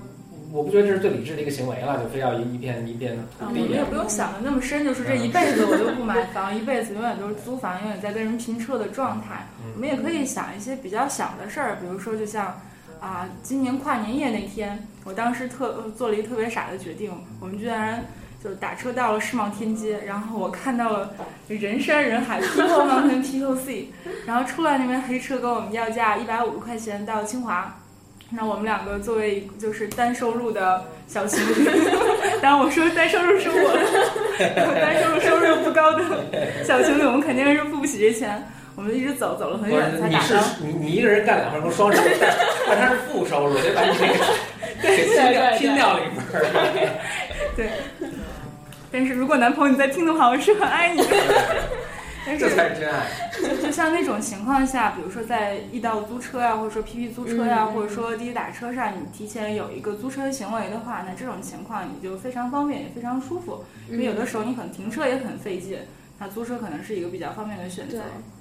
[0.57, 3.61] 我不觉得这是最理智的一个行为了，就非要一一片一片土地。
[3.61, 9.47] 我们也不用想的那么深，就是这一辈子我都 不买房，一辈子永远都是租房，永远在跟人拼车的状态。
[9.75, 12.59] 我们也可以想一些比较小的事儿，比如说就像，
[13.01, 18.03] 啊，今年跨年夜那天，我当时特做了一个特别傻的决定，我们居然
[18.42, 21.12] 就打车到了世贸天阶，然后我看到了
[21.49, 23.85] 人山人海，People Mountain People Sea，
[24.25, 27.77] 然后出来那边黑车跟我们要价一百五十块钱到清华，
[28.29, 31.65] 那我们两个作为就是单收入的小情侣，
[32.43, 33.79] 当然我说单收入是我，
[34.81, 36.03] 单收入收入不高的
[36.65, 38.43] 小情侣，我们肯定是付不起这钱。
[38.75, 40.45] 我们一直走，走了很远才打到。
[40.61, 42.09] 你你一个人干两份工，双收入，
[42.69, 44.12] 但他是负收入，得把你这个
[44.83, 46.45] 给拼掉拼掉了一份儿。
[47.57, 47.71] 对。
[48.93, 51.09] 但是如果男朋友你在听的话，我是很爱你的。
[52.39, 53.07] 这才是真爱。
[53.62, 63.65] 就像那种情况下，比如说在易到租车呀，或者说 PP 租车呀，或者说滴滴打车上，你提前有一个租车行为的话，那这种情况你就非常方便，也非常舒服。
[63.91, 65.79] 因为有的时候你可能停车也很费劲，
[66.19, 68.01] 那租车可能是一个比较方便的选择。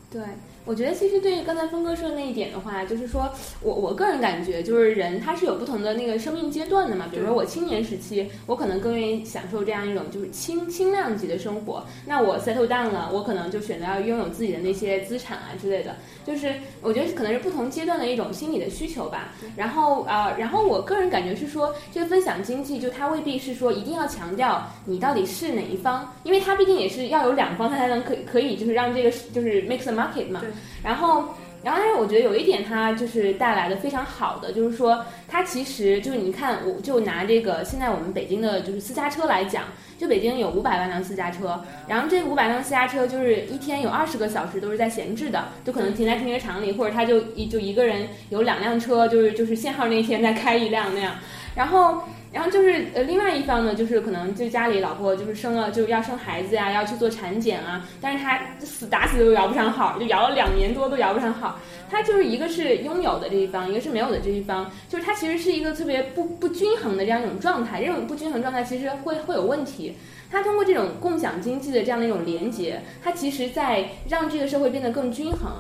[0.10, 0.22] 对，
[0.66, 7.06] 我觉得其实对于刚才峰哥说的那一点的话，就是说我我个人感觉，就是人他是有不同的那个生命阶段的嘛。
[7.12, 11.86] 比如说我青年时期，我可能更愿意享受这样一种就是轻轻量级的生活。
[12.06, 15.96] 那我 settle down 了，我可能就选择要拥有自己的那些资产啊之类的。
[16.26, 16.52] 就是
[16.82, 19.34] 我觉得可能是不同阶段的一种心理的需求吧。
[19.56, 30.42] 然后啊，然后我个人感觉是说，这个分享经济就它未必是说一定要强调你到底是哪一方，因为它毕竟也是要有两方，它才能可可以就是让这个就是 make the market 嘛。
[30.84, 39.64] 然后，然后但是我觉得有一点它就是带来的非常好的，就是说它其实就是你看，我就拿这个现在我们北京的就是私家车来讲。
[39.98, 51.16] 就北京有五百万辆私家车，然后这五百辆私家车就是一天有二十个小时都是在闲置的，就可能停在停车场里，或者他就一就一个人有两辆车，就是就是限号那天再开一辆那样，
[51.56, 52.04] 然后。
[52.36, 61.58] 然后就是呃，另外一方呢，就是可能就家里老婆就是生了就要生孩子呀，要去做产检啊，但是他死打死都摇不上号，就摇了两年多都摇不上号。
[61.90, 67.82] 他就是一个是拥有的这一方，一个是没有的这一方，就是他其实是一个特别不不均衡的这样一种状态。
[67.82, 69.96] 这种不均衡状态其实会会有问题。
[70.30, 75.52] 他通过这种共享经济的这样的一种连接，他其实在让这个社会变得更均衡。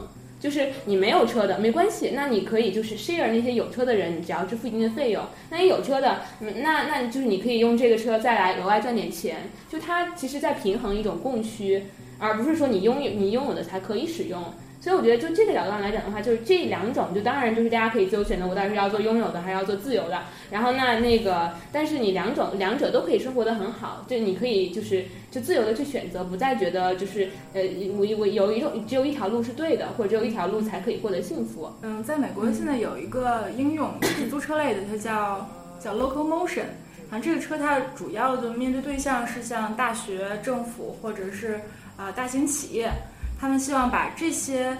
[0.45, 5.25] 就是你没有车的没关系，那你可以就是 share 那些有车的人，你只要支付一定的费用。
[5.49, 9.49] 那你有车的，那那就是你可以用这个车再来额外赚点钱。
[9.67, 11.85] 就它其实在平衡一种供需，
[12.19, 14.39] 而不是说你拥有你拥有的才可以使用。
[14.85, 20.21] 所以我觉得，就这个角度上来讲的话，就是这两种，就当然就是大家可以自由选择，我到底是要做拥有的，还是要做自由的。
[20.51, 27.63] 然后那那个，但是你两种两者都可以生活的很好，就你可以就是就自由的去选择，不再觉得就是呃
[27.97, 31.67] 我我有一种只有一条路是对的，或者只有一条路才可以获得幸福。
[31.81, 36.69] 嗯，在美国现在有一个应用是租车类的，它叫叫 Local Motion。
[37.09, 41.59] 然后这个车它主要的面对对象是像大学、政府或者是
[41.97, 42.91] 啊大型企业。
[43.39, 44.77] 他们希望把这些，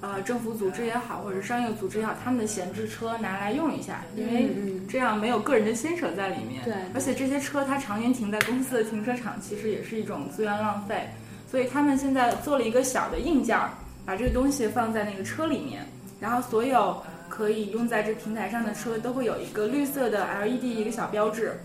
[0.00, 4.50] 呃，政府组织也好，或者商业组织也好，他们的闲置车拿来用一下，因为
[4.88, 6.62] 这样没有个人的牵扯在里面。
[6.64, 11.08] 对，而且这些车它常年停在公司的停车场，其实也是一种资源浪费。
[11.50, 13.58] 所以他们现在做了一个小的硬件，
[14.04, 15.86] 把这个东西放在那个车里面，
[16.20, 21.58] 然后所有可以用在这平台上的车都会有一个绿色的 LED 一个小标志，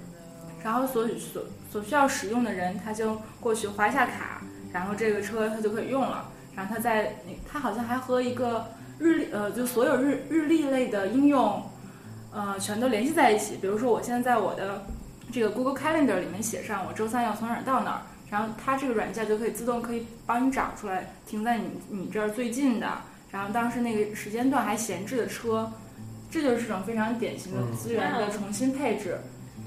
[0.64, 4.42] 然后所所所需要使用的人他就过去划一下卡。
[4.72, 8.68] 然后这个车它就可以用了，然后它在那，它好像还和一个
[9.00, 11.64] 日历，呃，就所有日日历类的应用，
[12.32, 13.58] 呃，全都联系在一起。
[13.58, 14.86] 比如说，我现在在我的
[15.32, 22.88] 这个 Google Calendar 里面写上我周三要从哪儿到哪儿，然后它这个软件就可以自动可以帮你找出来停在你你这儿最近的，
[23.32, 25.72] 然后当时那个时间段还闲置的车，
[26.30, 29.18] 这就是一种非常典型的资源的重新配置，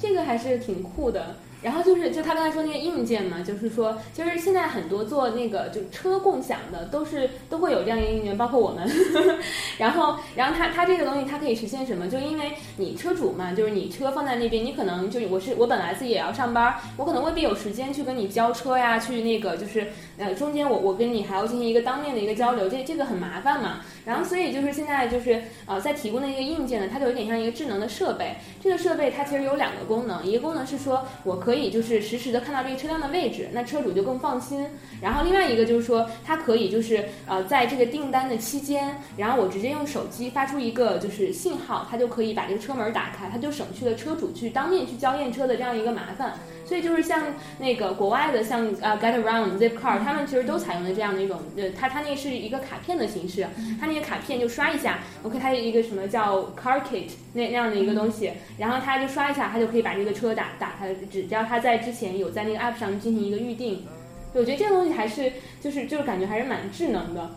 [0.01, 1.37] 这个还是挺酷的。
[1.63, 8.89] 然后就是，就他刚才说那个硬件嘛，就是说，其实现在很多做那个就车共享的，都是都会有这样一个硬件，包括我们。
[9.79, 12.09] 然后，然后它它这个东西它可以实现什么？
[12.09, 19.87] 就因为你车主嘛，就是你车放在那边，你可能就我是我本来自己也要上班，我可能未必有时间去跟你交车呀，去那个就是
[20.19, 23.81] 呃中间我我跟你还要进行一个当面的一个交流，这这个很麻烦嘛。
[24.05, 28.35] 然后所以就是现在就是呃在提供的一个硬件呢，它就有点像一个智能的设备。
[28.61, 34.67] 这个设备它其实有两个功能，一个功能是说我可可以就是实时的看到这个车辆的位置，那车主就更放心。
[35.03, 46.33] 然后另外一个就是说它可以就是呃在这个订单的期间，然后我直接用手机发出一个就是信号，它就可以把这个车门打开，它就省去了车主去当面去交验车的这样一个麻烦。
[46.65, 47.23] 所以就是像
[47.59, 53.47] 那个国外的，像呃 Getaround、Zipcar，他们其实都采用了这样的一种，呃，它它那是一个卡片的形式，
[53.81, 63.85] 它那个卡片就刷一下，OK，它有一个什么叫 Car Kit 那那样的一个东西，然后它就刷一下，它就可以把这个车打打开，只只要它在之前有在那个 App 上进行一个预定，
[64.33, 67.31] 我觉得这个东西还是就是就是感觉还是蛮智能的，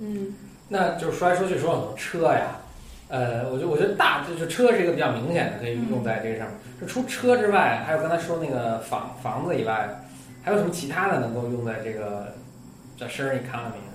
[0.00, 0.34] 嗯。
[0.66, 2.56] 那就是说来说去说很多车呀，
[3.08, 6.56] 呃，我觉我觉得大就是车是一个比较明显的，可以用在这个上面。
[6.80, 9.88] 就除车之外，还有刚才说那个房房子以外，
[10.42, 12.34] 还有什么其他的能够用在这个
[12.96, 13.94] 叫 sharing economy 上？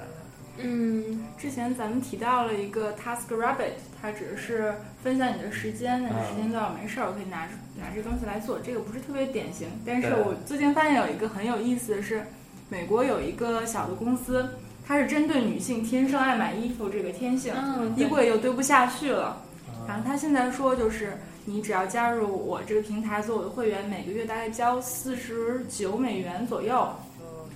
[0.61, 7.47] 嗯，之前咱们提到了一个 Task Rabbit，它只是分享你的时间，那个时间段我没事儿，我可以拿
[7.77, 9.67] 拿这东西来做，这个不是特别典型。
[9.85, 12.23] 但是我最近发现有一个很有意思的是，
[12.69, 14.47] 美国有一个小的公司。
[14.89, 17.53] 它是针对女性天生爱买衣服这个天性，
[17.95, 19.39] 衣柜又堆不下去了。
[19.87, 21.15] 然后他现在说，就是
[21.45, 26.91] 你只要加入我这个平台做我的会员，每个月大概交四十九美元左右，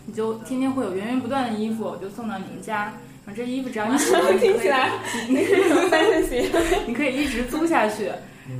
[0.05, 2.93] 你就天天会有源源不断的衣服就送到你们家。
[3.25, 4.37] 然后这衣服只要你喜欢，
[6.85, 8.11] 你可以一直租下去。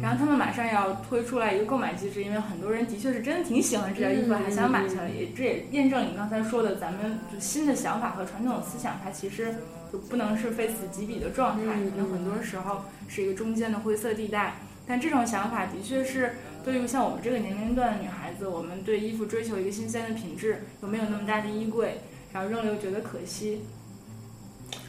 [0.01, 5.09] 然后他们马上要推出来一个购买机制，因为很多人的确是真的挺喜欢这件衣服，还想买下来。
[5.09, 9.53] 也这也验证你刚才说的，咱们就新的想法和传统的思想，它其实
[9.91, 11.63] 就不能是非此即彼的状态，
[11.97, 14.55] 有很多时候是一个中间的灰色地带。
[14.86, 22.01] 但这种想法的确是对于像我们这个年龄段的女孩子，我们对衣服追求一个新鲜的品质，又没有那么大的衣柜，
[22.34, 23.61] 然后扔了又觉得可惜。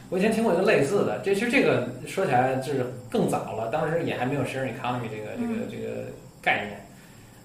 [0.09, 6.05] 我以前听过一个类似的，这其实这个说起来就是更早了，当时也还没有 sharing economy 这个这个这个
[6.41, 6.85] 概念，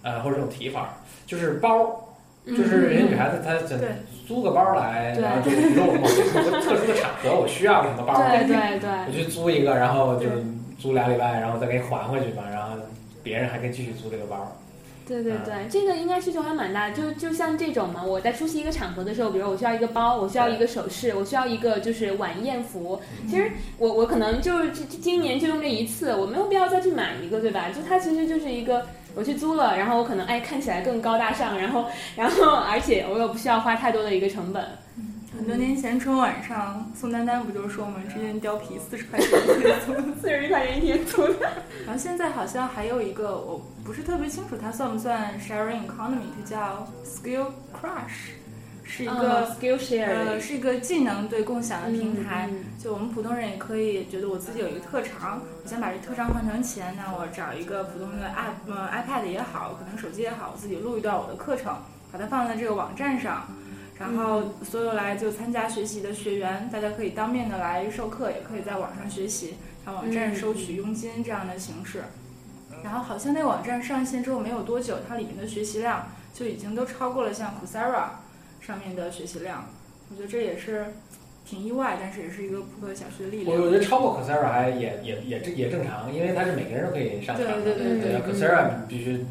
[0.02, 0.94] 呃，或者这种提法，
[1.26, 2.08] 就是包，
[2.46, 3.78] 就是人家女孩子她想
[4.28, 10.26] 租个包来，然后就比如说我某某个特殊的场合我需要什么包，对对对， 我去租一个，然后就
[10.78, 12.76] 租俩礼拜，然后再给你还回去吧，然后
[13.22, 14.56] 别人还可以继续租这个包。
[15.10, 23.00] 对对对，这个应该需求还蛮大，就就像这种嘛，我在出席一个场合的时候，比如我需要一个包，我需要一个首饰，我需要一个就是晚宴服。
[23.28, 27.70] 其实我我可能就是今年就用这一次，我没有必要再去买一个，对吧？
[27.74, 28.86] 就它其实就是一个
[29.16, 34.64] 我去租了，然后我可能哎看起来更高大上，然后然后而且我又不需要花太多的一个成本。
[35.50, 39.28] 很多年前春晚上，宋丹丹不就说我们，之间貂皮四十块钱
[39.84, 41.34] 租，四十一块钱一天租的。
[41.84, 48.30] 然后现在好像还有一个，我不是特别清楚它算不算 sharing economy，它叫 skill crush，
[48.84, 52.48] 是一个 skill share，呃，是一个技能对共享的平台。
[52.78, 61.76] 就我们普通人也可以觉得我自己有一个特长，我想把这特长换成钱，那我找一个普通的 app，呃，iPad 也好，可能手机也好，我自己录一段我的课程，
[62.12, 63.48] 把它放在这个网站上。
[64.00, 72.04] 然后所有来就参加学习的学员，大家可以当面的来授课，也可以在网上学习，在网站收取佣金这样的形式。
[72.82, 78.04] 然后好像那网站上线之后没有多久，它里面的学习量就已经都超过了像 Coursera
[78.62, 79.66] 上面的学习量。
[80.10, 80.86] 我觉得这也是
[81.44, 83.54] 挺意外，但是也是一个不可小觑的力量。
[83.54, 87.44] 我我觉得超过 Coursera 还也也也正也正常，因为它是每个人都可以上课。
[87.44, 89.26] 对对对对，Coursera 必须。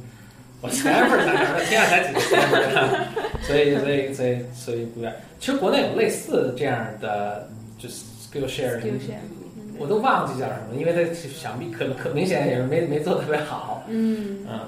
[0.61, 2.39] 我前份儿才说，天下才几个千
[3.43, 5.13] 所以所以所以所以不一样。
[5.39, 7.47] 其实国内有类似这样的，
[7.77, 8.79] 就是 skill share，
[9.77, 13.83] 我都忘记叫什么，因为它想必可可明显也是没没做特别好。
[13.87, 14.59] 嗯嗯。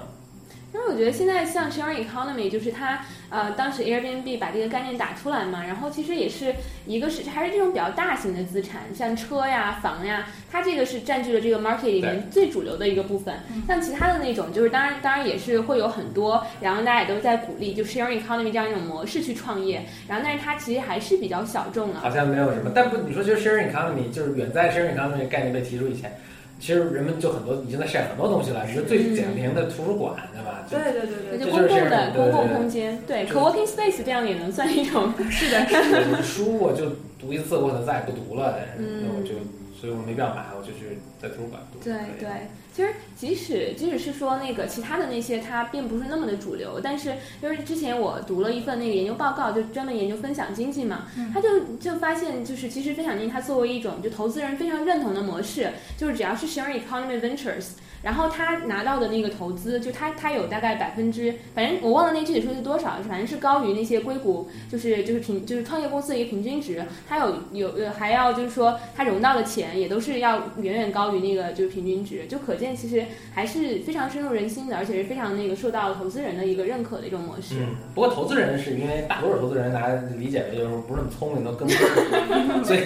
[0.74, 6.56] 因为我觉得现在像 sharing economy，就是它呃，当时 Airbnb 把这个概念打出来嘛，然后其实也是
[6.86, 13.36] 一个是还是这种比较大型的资产，像车呀、房呀，它这个是占据了这个 market 里面最主流的一个部分。
[13.68, 22.00] 像其他的那种，就是当然当然也是会有很多，然后大家也都在鼓励，就 sharing economy 这样一种模式去创业，然后但是它其实还是比较小众的。
[22.00, 26.18] 好像没有什么，但不你说就是 sharing economy，就是远在 sharing economy 概念被提出以前。
[26.62, 30.64] 其实人们就很多已经在 share 很多东西了，比如最简明的图书馆，对吧？
[30.70, 35.12] 对对对对，就公共的公共空间，对，co-working space 这样也能算一种。
[35.32, 36.22] 是的，是的。
[36.22, 36.86] 书我就
[37.20, 39.34] 读一次，我可能再也不读了，那我就，
[39.82, 41.80] 所以我没必要买，我就去在图书馆读。
[41.84, 42.30] 对对。
[42.72, 46.80] 其实，即使即使是说那个其他的那些，它并不是那么的主流。
[46.82, 57.70] 但是，因为之前我读了一份那个研究报告，就专门研究分享经济嘛，他就就发现，就是其实分享经济它作为一种就投资人非常认同的模式，就是只要是 sharing economy ventures。
[58.02, 66.84] 然后他拿到的那个投资，就他他有大概百分之，反正我忘了那具体数是多少，反正是高于那些硅谷，就是就是平就是创业公司的一个平均值。
[67.08, 77.56] 他有有呃还要就是说他融到的钱也都是要远远高于那个就是平均值，就可见其实还是非常深入人心的，而且是非常那个受到投资人的一个认可的一种模式。
[77.60, 82.80] 嗯，不过投资人是因为大多数投资人大家理解的就是不是那么聪明都跟风， 所以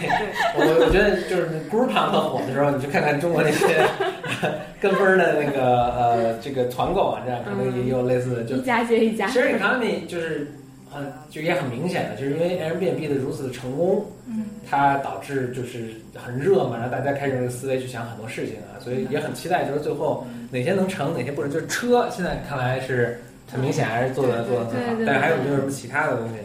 [0.57, 3.88] 我我觉得就是 Groupon 很火的时候，你去看看中国那些
[4.82, 5.05] 跟风。
[5.06, 9.28] 分的那个呃，这个团购网站可能也有类似的，就一家接一家。
[9.28, 10.51] 其实 economy 就是
[10.91, 21.51] 很就也很明显的，就是因为 Airbnb 的如此的成功，嗯，它导致就是很热嘛，然后大家开始用思维去想很多事情啊，所以也很期待，就是最后哪些能成，哪些不能。
[21.51, 26.36] 就是车现在看来是很明显还是做的做的很好，但是还有没有什么其他的东西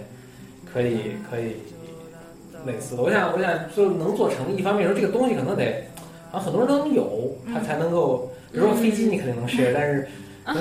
[0.72, 1.56] 可以可以
[2.66, 3.02] 类似的？
[3.02, 5.84] 我想我想就能做成，一方面说这个东西可能得。
[6.32, 10.08] 啊，很多人都能有，他才能够，比如说飞机你肯定能 share，但是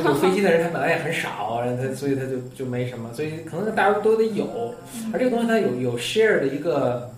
[0.05, 4.73] 有飞机的人他本来也很少，他所以他就就没什么，所以可能大家都得有，
[5.13, 7.11] 而这个东西它有有 share 的一个。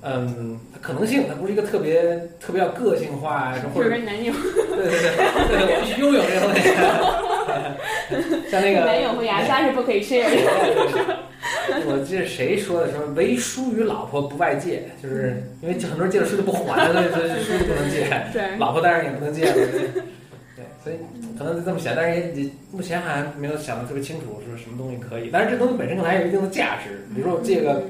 [0.00, 5.10] 嗯，可能性它不是一个特别特别要个性化，或者男友，对对对，
[5.48, 11.27] 对我去拥有这个东西，像那个男友和牙刷是不可以 share 的。
[11.86, 19.54] 我记得谁说的什么，唯书与老婆不外借，就是因为很多人借了书就不还，所以所以 书就不能借，对，老婆当然也不能借了，
[20.56, 20.96] 对，所以
[21.38, 27.82] 可能就这么想，但是也也目前还没有想的特别清楚，说什么东西可以，但是这东西本身可能还有一定的价值，比如说我借个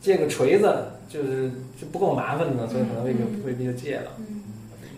[0.00, 0.72] 借个锤子。
[1.12, 4.10] 就是就不够麻烦的，所以可能未必未必就借了。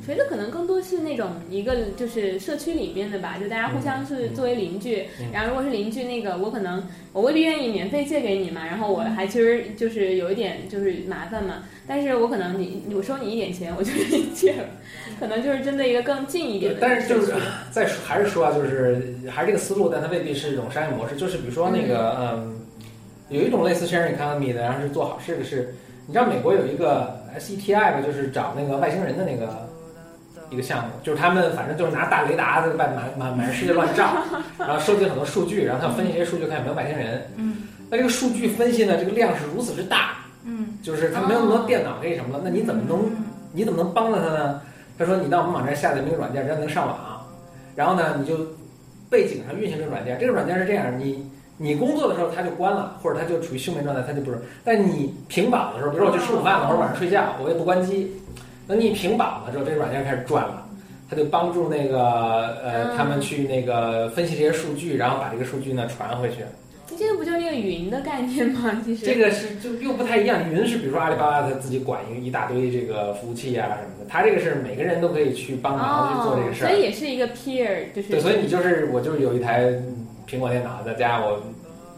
[0.04, 5.04] 锤子可能更多是那种一个就是社区里面的吧，就大家互相是作为邻居。
[5.32, 11.62] 然后如果是邻居，那个我可能我未必愿意免费借给你嘛，然后我还其实就是有一点就是麻烦嘛。
[11.86, 14.64] 但是我可能你我收你一点钱，我就愿意借了。
[15.18, 16.78] 可能就是针对一个更近一点的。
[16.80, 17.32] 但是就是
[17.70, 21.16] 再说还是说啊，就是还是这个思路，但它未必是一种商业模式。
[21.16, 22.60] 就是比如说那个嗯，
[23.30, 25.74] 有一种类似 sharing economy 的，然后是做好事的是。
[26.06, 29.66] 你知道美国有一个 SETI 吧，就是找那个外星人的那个
[30.50, 34.16] 一个项目，就是他们反正就是拿大雷达在外满满满世界乱照，
[34.58, 37.30] 然后收集很多数据，然后他分析这些数据看有没有外星人。
[37.36, 37.56] 嗯。
[37.90, 43.10] 那这个数据分析呢，这个量是如此之大，嗯，就是他没有那么多电脑这什么的，那你怎么能
[43.52, 44.60] 你怎么能帮到他呢？
[44.98, 46.96] 他说你到我们网站下载一个软件，人家能上网，
[47.76, 48.38] 然后呢你就
[49.10, 51.30] 背景上运行这个软件，这个软件是这样，你。
[51.56, 54.36] 你工作的时候它就关了，或者它就处于休眠状态，它就不是。
[54.64, 58.12] 但你屏保的时候，比如说我去吃午饭了，或者晚上睡觉，我也不关机。
[58.66, 60.66] 那你屏保了之后，这个软件开始转了，
[61.08, 66.36] 它就帮助那个呃他们去那个分析这些数据，然后把这个数据呢传回去。
[66.96, 68.80] 这个不就是那个云的概念吗？
[68.84, 70.48] 其实这个是就又不太一样。
[70.50, 76.68] 云是比如说阿里巴巴它自己管一一大堆这个服务器啊什么的，它这个是每个人都可以去帮忙去做这个事儿。
[76.68, 79.72] 所以也是一个 peer，就是对，所以你就是我就是有一台。
[80.26, 81.38] 苹果电脑在家，我，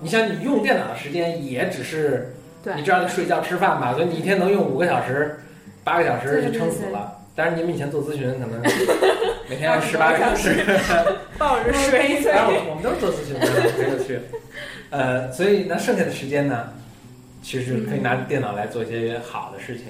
[0.00, 2.34] 你想你用电脑的时间也只是，
[2.74, 5.38] 你知道你睡觉吃饭吧，所以你一天能用五个小时、
[5.86, 7.16] 八个小时就撑死了。
[7.36, 8.60] 但是你们以前做咨询可能
[9.48, 10.64] 每天要十八个小时，
[11.38, 12.20] 抱着睡。
[12.26, 14.18] 然后我们都是做咨询的，很有趣。
[14.90, 16.72] 呃，所以那剩下的时间呢，
[17.42, 19.86] 其实可以拿电脑来做一些好的事情。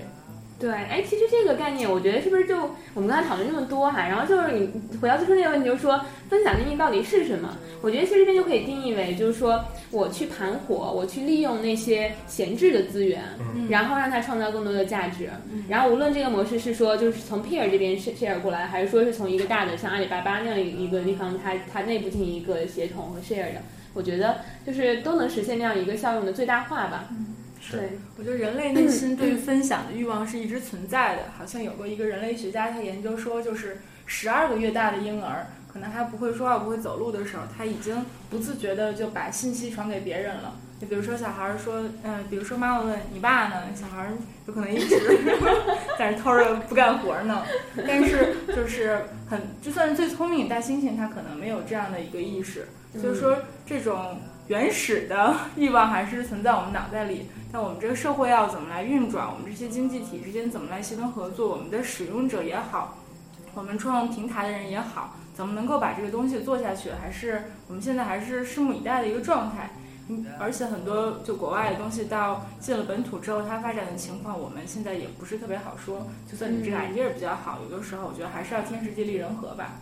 [0.58, 2.56] 对，哎，其实这个概念，我觉得是不是就
[2.94, 6.00] 我们刚才讨论这么多哈，然后就是你回到最初那个问题，就是说
[6.30, 7.58] 分享定义到底是什么？
[7.82, 13.22] 我觉得其实这边就可以定义为，就是说我去盘活，我去利用那些闲置的资源，
[13.68, 15.28] 然后让它创造更多的价值。
[15.68, 23.60] 然后无论这个模式是说就是从 peer 这边 share 过来，还是说是从一个大的像阿里巴巴那样一个地方，它它内部进行一个协同和 share 的，
[23.92, 27.10] 我觉得就是都能实现那样一个效用的最大化吧。
[27.70, 31.22] 对，我觉得人类内心对于分享的欲望是一直存在的。
[31.36, 40.54] 好像有过一个人类学家，他研究说，就是十二个月大的婴儿，可能还不会说话、不会走路的时候，他已经不自觉的就把信息传给别人了。
[40.80, 44.08] 就比如说小孩说，嗯，比如说妈妈问你爸呢，小孩
[44.46, 44.96] 有可能一直
[45.98, 47.44] 在那偷着不干活呢。
[47.86, 52.68] 但是就是很，就算是最聪明的大猩猩，他可能没有这样的一个意识。
[52.94, 54.20] 就是说这种。
[54.48, 59.26] 原始的欲望还是存在我们脑袋里，但我们这个社会要怎么来运转？
[59.26, 61.48] 我们这些经济体之间怎么来协同合作？
[61.48, 62.98] 我们的使用者也好，
[63.54, 66.90] 我们创平台的人也好，怎么能够把这个东西做下去？
[66.92, 69.70] 还是我们现在还是拭目以待的一个状态。
[70.08, 76.06] 嗯，而且很多就国外的东西到进了本土之后，它发展的情况，我们现在也不是特别好说。
[76.30, 79.72] 就算你这个 idea 比较好，有的时候我觉得还是要天时地利人和吧。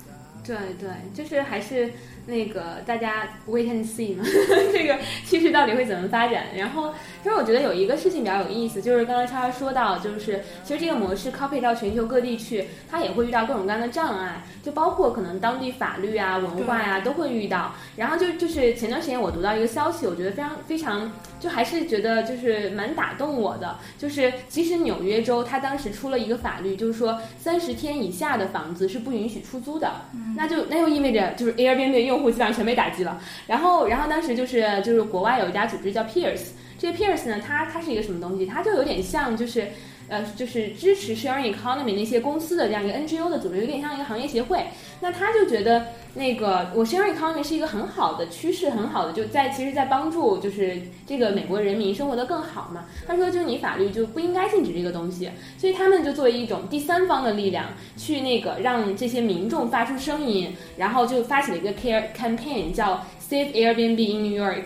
[0.44, 1.90] 对对，就是还是。
[2.26, 4.24] 那个大家 wait and see 嘛，
[4.72, 6.44] 这个趋势到底会怎么发展？
[6.56, 6.90] 然后，
[7.22, 17.74] 其实我觉得有一个事情比较有意思，就是刚刚超超说到，就是其实这个模式 copy 到全球各地去，它也会遇到各种各样的障碍，就包括可能当地法律啊、文化呀都会遇到。
[17.94, 21.12] 然后就就是前段时间我读到一个消息，我觉得非常非常，
[21.44, 29.92] 就还是觉得就是蛮打动我的，就是其实纽约州它当时出了一个法律，就是说三十天以下的房子是不允许出租的，
[30.34, 32.14] 那就那就意味着就是 Airbnb 用。
[32.14, 38.46] 用户基本上全被打击了，然后，然后当时就是就是国外有一家组织叫 Peers，这个 Peers 呢，它它是一个什么东西？
[38.46, 39.66] 它就有点像就是，
[40.06, 44.64] 呃，就是支持 sharing economy 那些公司的这样一个 NGO 的组织，有点像一个行业协会。
[45.04, 52.86] 那他就觉得那个我 share economy 是一个很好的趋势，很好的就在其实，在帮助就是这个美国人民生活的更好嘛。
[53.06, 55.28] 他说，就你法律就不应该禁止这个东西，
[55.58, 57.66] 所以他们就作为一种第三方的力量，
[57.98, 64.64] 去那个让这些民众发出声音，然后就发起了一个 care campaign，叫 Save Airbnb in New York。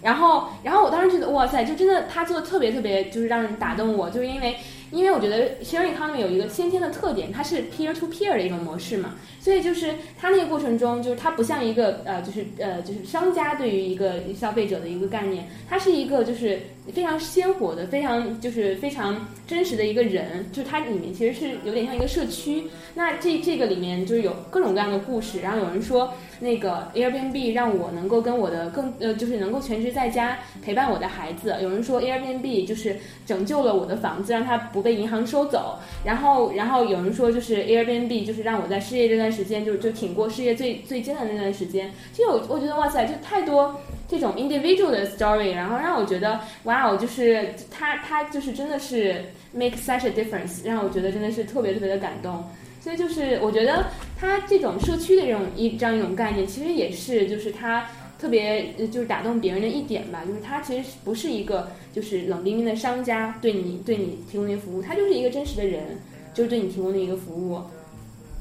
[0.00, 4.56] 然后，然后我当时觉得哇塞，就真的他做的特别特别，就是让人打动我，就是因为。
[4.94, 16.60] 因为我觉得 sharing economy 有一个先天的特点，它是 peer to peer 的一种模式嘛，所以就是它那个过程中，就是它不像一个呃，就是呃，就是商家对于一个消费者的一个概念，它是一个就是
[16.92, 22.64] 非常鲜活的，非常就是非常真实的一个人，就是它里面其实是有点像一个社区。
[22.94, 26.12] 那这这个里面就是有各种各样的故事，然后有人说。
[26.40, 31.56] 那个 Airbnb 让我能够跟我的更呃，就是能够全职在家陪伴我的孩子。
[31.62, 35.78] 有人说 Airbnb 就是拯救了我的房子，让它不被银行收走。
[36.04, 41.90] 然后，然后有人说就是 Airbnb 就是让我在失业这段时间就就挺过失业最最艰难那段时间。
[42.12, 52.44] 其实我我觉得哇塞，就太多这种 individual 的 story，然后让我觉得哇哦，就是他他就是真的是 make such a difference，让我觉得真的是特别特别的感动。
[52.80, 53.86] 所以就是我觉得
[54.18, 57.86] 他这种社区的这种一这样一种概念，其实也是就是他
[58.18, 65.98] 特别就是打动别人的一点吧，就是他其实不是一个就是冷冰冰的商家对你对你提供的服务，他就是一个真实的人，
[66.34, 67.62] 就是对你提供的一个服务。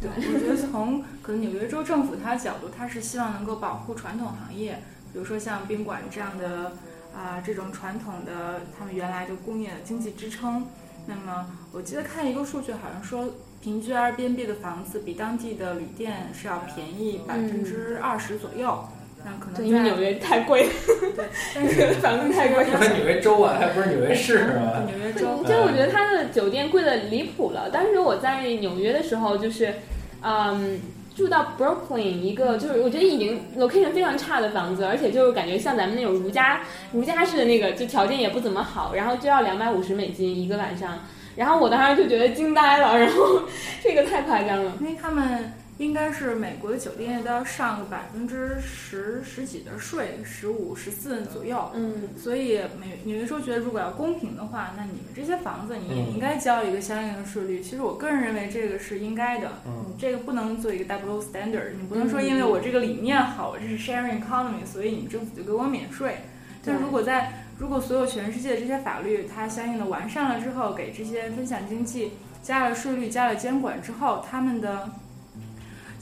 [0.01, 4.77] 对，我觉得从可能纽约州政府他的角度，他是希望能够保护传统行业，
[5.13, 6.73] 比如说像宾馆这样的
[7.15, 10.65] 啊这种传统的他们原来的工业经济支撑。
[11.05, 13.29] 那么我记得看一个数据，好像说。
[13.63, 18.77] 平均 Airbnb 的房子比当地的旅店是要便宜百分之二十左右，
[19.23, 20.67] 那可能因为纽约太贵，
[21.15, 22.65] 对，但是 房子太贵。
[22.65, 24.83] 纽约州啊，还不是纽约市是吧？
[24.85, 27.69] 纽约州，就我觉得它的酒店贵的离谱了。
[27.69, 29.73] 当时我在纽约的时候，就是，
[30.21, 30.81] 嗯，
[31.15, 36.61] 住到 Brooklyn 一个，就是我觉得已经 location 非常差的房子，而且就是感觉像咱们那种如家
[36.91, 40.99] 如家式的那个，就条件也不怎么好，然后就要两百五十美金一个晚上。
[41.35, 43.41] 然后我当时就觉得惊呆了，然后
[43.83, 57.61] 这个太夸张了，因为他们应该是美国的酒店都要上个百分之十十几的税，十五十四左右，嗯，所以美纽约州觉得如果要公平的话，那你们这些房子你也应该交一个相应的税率。
[57.61, 66.17] 其实我个人认为这个是应该的，嗯，这个不能做一个 double standard，你不能说因为我这个理念好，我这是 sharing economy，所以你们政府就给我免税。
[66.63, 72.11] 但如果在如果所有全世界的这些法律它相应的完善了之后，给这些分享经济
[72.41, 74.89] 加了税率、加了监管之后，他们的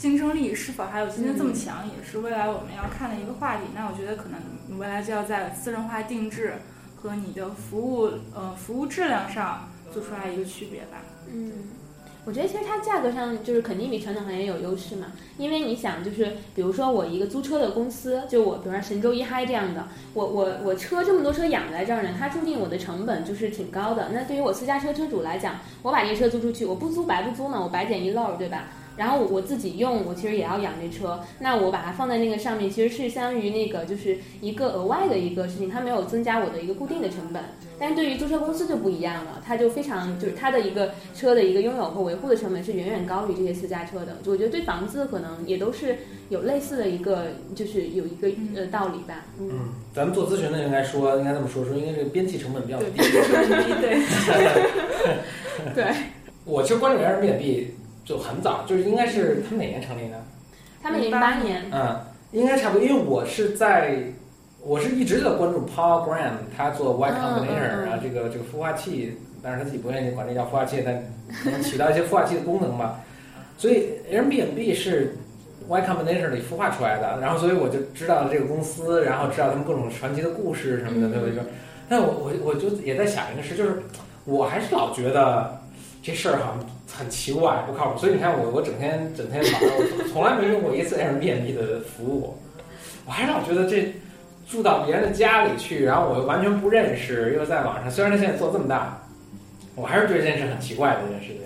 [0.01, 3.65] 竞争力是否还有今天这么强，也是未来我们要看的一个话题。
[3.75, 6.55] 那我觉得可能未来就要在私人化定制
[6.95, 11.03] 和你的服务呃服务质量上做出来一个区别吧。
[11.31, 11.51] 嗯。
[12.25, 24.09] 我觉得其实它价格上就是肯定比传统行业有优势嘛，因为你想就是比如说我一个租车的公司，就我比如说神州一嗨这样的，我我我车这么多车养在这儿呢，它注定我的成本就是挺高的。
[24.11, 28.65] 那对于我私家车车主来讲，我把这车租出去，我不租白不租呢，我白捡一漏，对吧？
[29.01, 37.41] 然后我自己用，我其实也要养这车，那我把它放在那个上面，其实是相当于那个就是一个额外的一个事情，它没有增加我的一个固定的成本。
[37.79, 44.19] 但是对于租车公司就不一样了，它就非常就是它的一个车的一个拥有和维护的成本是远远高于这些私家车的。
[44.27, 45.97] 我觉得对房子可能也都是
[46.29, 49.25] 有类似的一个，就是有一个呃道理吧。
[49.39, 52.85] 嗯，咱们做咨询的应该说应该这么说说，因为这个边际成本比较低。
[53.81, 53.97] 对，
[55.73, 55.85] 对。
[56.45, 57.65] 我其实关注 Airbnb。
[58.03, 60.21] 就很早，就是应该是他们哪年成立的？
[60.81, 61.63] 他们零八年。
[61.71, 61.99] 嗯，
[62.31, 63.97] 应该差不多，因为我是在，
[64.63, 70.95] 我是一直在关注 Paul Graham，他做 Y Combinator 然后，这个这个孵化器，但是他自己不愿意管这叫孵化器，但
[71.43, 72.99] 可能起到一些孵化器的功能吧。
[73.57, 75.15] 所以 Airbnb 是
[75.67, 81.43] Y Combinator 里孵化出来的，然后所以我就知道了这个公司，然后知道他们各种传奇的故事什么的，对不对？
[81.87, 83.81] 但我我我就也在想一个事，就是
[84.25, 85.60] 我还是老觉得。
[86.03, 86.57] 这事儿哈
[86.97, 87.99] 很奇怪，不靠谱。
[87.99, 92.35] 所以你看，我我整天整天忙，我从来没用过一次 Airbnb 的服务。
[93.05, 93.93] 我还是老觉得这
[94.49, 97.91] 住到别人的家里去，然后我又完全不认识，又在网上。
[97.91, 98.99] 虽然他现在做这么大，
[99.75, 101.37] 我还是觉得这件事很奇怪的一件事情。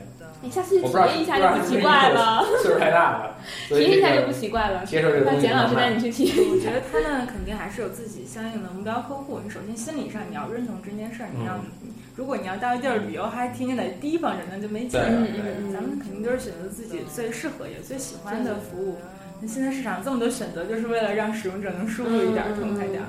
[0.42, 2.46] 你下次体验一下就不奇怪了。
[2.62, 3.36] 岁数太大了，
[3.68, 4.86] 体验一下就不奇怪了。
[4.86, 6.36] 接受这个那简老师带你去体验。
[6.38, 9.40] 我觉得他们肯定还是有自己相应的目标客户。
[9.44, 11.60] 你首先心理上你要认同这件事儿，你要。
[12.16, 15.08] 如果你要到一地儿旅游，还天天在提防着，那就没劲了。
[15.74, 18.96] 咱们肯定都是选择自己最适合也最喜欢的服务。
[19.42, 23.04] 那现在市场这么多选择，就是为了让使用者能舒服一点、痛快点。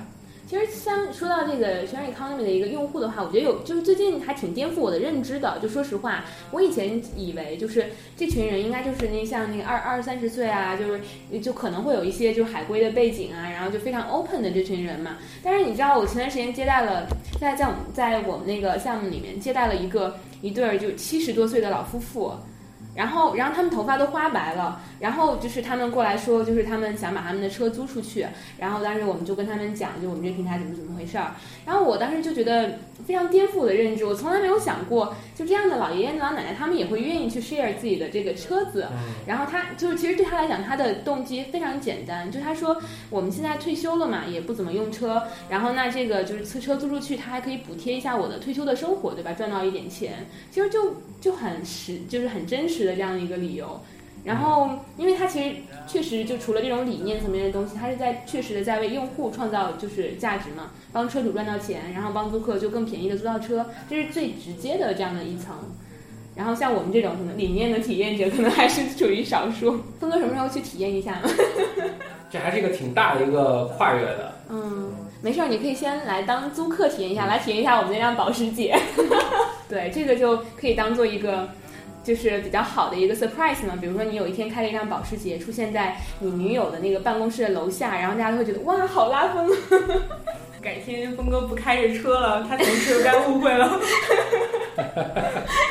[0.49, 5.59] 其实像说到这个 sharing economy 的一个用户的话，我觉得有就是最近还挺颠覆我的认知的。
[5.61, 15.17] 就说实话，我以前以为就是这群人应该就是那像那个二二三十岁啊，就是就可能会有一些就是海归的背景啊，然后就非常 open 的这群人嘛。
[15.43, 17.09] 但是你知道，我前段时间接待了
[17.41, 22.33] 在在我们在我们那个项目里面接待了一个一对儿就七十多岁的老夫妇。
[22.97, 28.27] 然后，然后他们头发都花白了，然后就是他们过来说，就是他们想把他们的车租出去，
[28.59, 31.35] 然后当时我们就跟他们讲，就我们这个平台怎么怎么回事儿。
[31.67, 38.87] 然后我当时就觉得非常颠覆我的认知，我从来没有想过，就这样的老爷爷老奶奶他们也会愿意去 share 自己的这个车子。
[39.27, 42.81] 然后他就是其实对他来讲，他的动机非常简单，就他说
[43.11, 49.33] 我们现在退休了嘛，也不怎么用车，然后那这个就是车车租出去，他还可以补贴一下我的退休的生活，对吧？
[49.35, 52.86] 赚到一点钱，其实就就很实，就是很真实。
[52.87, 53.81] 的这样的一个理由，
[54.25, 55.57] 然后，因为它其实
[55.87, 65.55] 确实就除了这种理念层面的东西，它是在确实的在为用户创造就是价值嘛，帮车主赚到钱，然后帮租客就更便宜的租到车，这是最直接的这样的一层。
[66.35, 69.81] 然后像我们这种什么理念的体验者，可能还是处于少数。
[70.01, 71.31] 峰哥什么时候去体验一下呢？
[72.29, 74.33] 这还是一个挺大的一个跨越的。
[74.51, 78.77] 嗯，没事儿，你可以先来当租客体验一下，来体验一下我们那辆保时捷。
[79.69, 81.49] 对，这个就可以当做一个。
[82.07, 89.51] 就是比较好的一个 surprise 嘛，比如说你有一天开了一辆保时捷出现在你女友的那个办公室的楼下，然后大家都会觉得哇，好拉风。
[90.63, 93.81] 改天峰哥不开着车了，他同事又该误会了。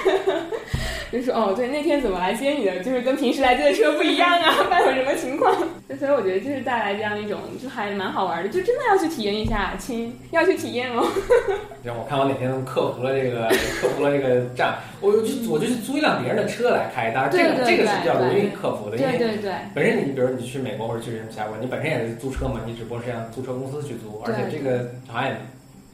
[1.11, 2.79] 就说哦，对，那天怎么来接你的？
[2.83, 5.55] 就是跟平时来接的车不一样啊， 发生什么情况？
[5.99, 11.05] 所以我觉得就是带来这样一种，就还蛮好玩的，就真的要去体验一下，亲，要去体验哦。
[11.83, 13.47] 行，我看我哪天克服了这个，
[13.79, 17.11] 克服了这个障，我就我就去租一辆别人的车来开。
[17.11, 25.35] 当然，这个这个是比较容易克服的，因为对对本身你比如你去美国或者去什么其他国，你本身也是租车嘛，你只不过是让租车公司去租，而且这个好像也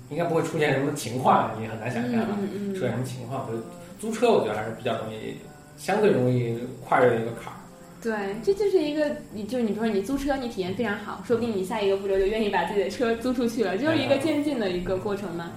[0.09, 2.11] 应该不会出现什么情况，你很难想象
[2.73, 3.45] 出现什么情况。
[3.47, 3.53] 就
[4.01, 5.37] 租车，我觉得还是比较容易。
[5.77, 7.57] 相对容易跨越的一个坎儿，
[8.03, 15.49] 对，这就是一个，你就是你，比如说你租车，你体验非常好，说不定你下一个步骤就愿意把自己的车租出去了，就是一个渐进的一个过程嘛。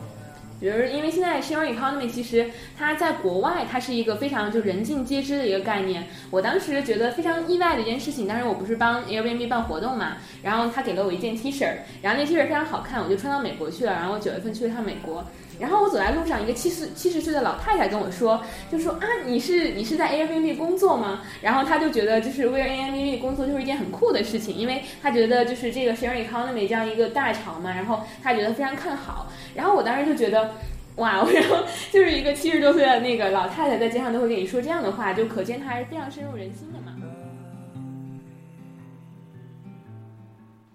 [0.58, 6.06] 比如，因为现在 sharing economy 其实它在国外，它是一个非常就人尽皆知的一个概念。
[6.30, 11.66] 我当时觉得非常意外的一件事情，当时我不是帮 Airbnb 办活动嘛，然后他给了我一件 T 恤，
[12.00, 15.22] 然后那 T 恤非常好看，我就穿到美国去了，然后我九月份去了趟美国。
[15.60, 21.22] 然后我走在路上，一个七十七十岁的老太太跟我说，就说啊，你是你是在 Airbnb 工作吗？
[21.40, 29.30] 然后他就觉得就是为 Airbnb 工作就是一件很酷的事情，因为他觉得就是这个 sharing economy 这样一个大潮嘛，然后他觉得非常看好。
[29.54, 30.54] 然后我当时就觉得，
[30.96, 36.96] 哇， 然后就是一个七十多岁的那个老太太在街上都会跟你说这样的话，就可见她还是非常深入人心的嘛。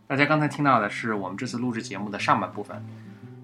[0.08, 2.82] 大家刚才听到的是我们这次录制节目的上半部分。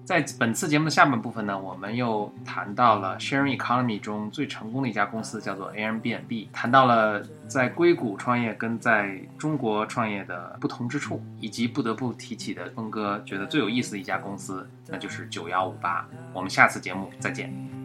[0.06, 16.06] 在本次节目的下半部分呢，我们又谈到了 sharing economy 中最成功的一家公司，叫做 Airbnb，谈到了在硅谷创业跟在中国创业的不同之处，以及不得不提起的峰哥觉得最有意思的一家公司，那就是九幺五八。
[16.32, 17.75] 我们下次节目再见。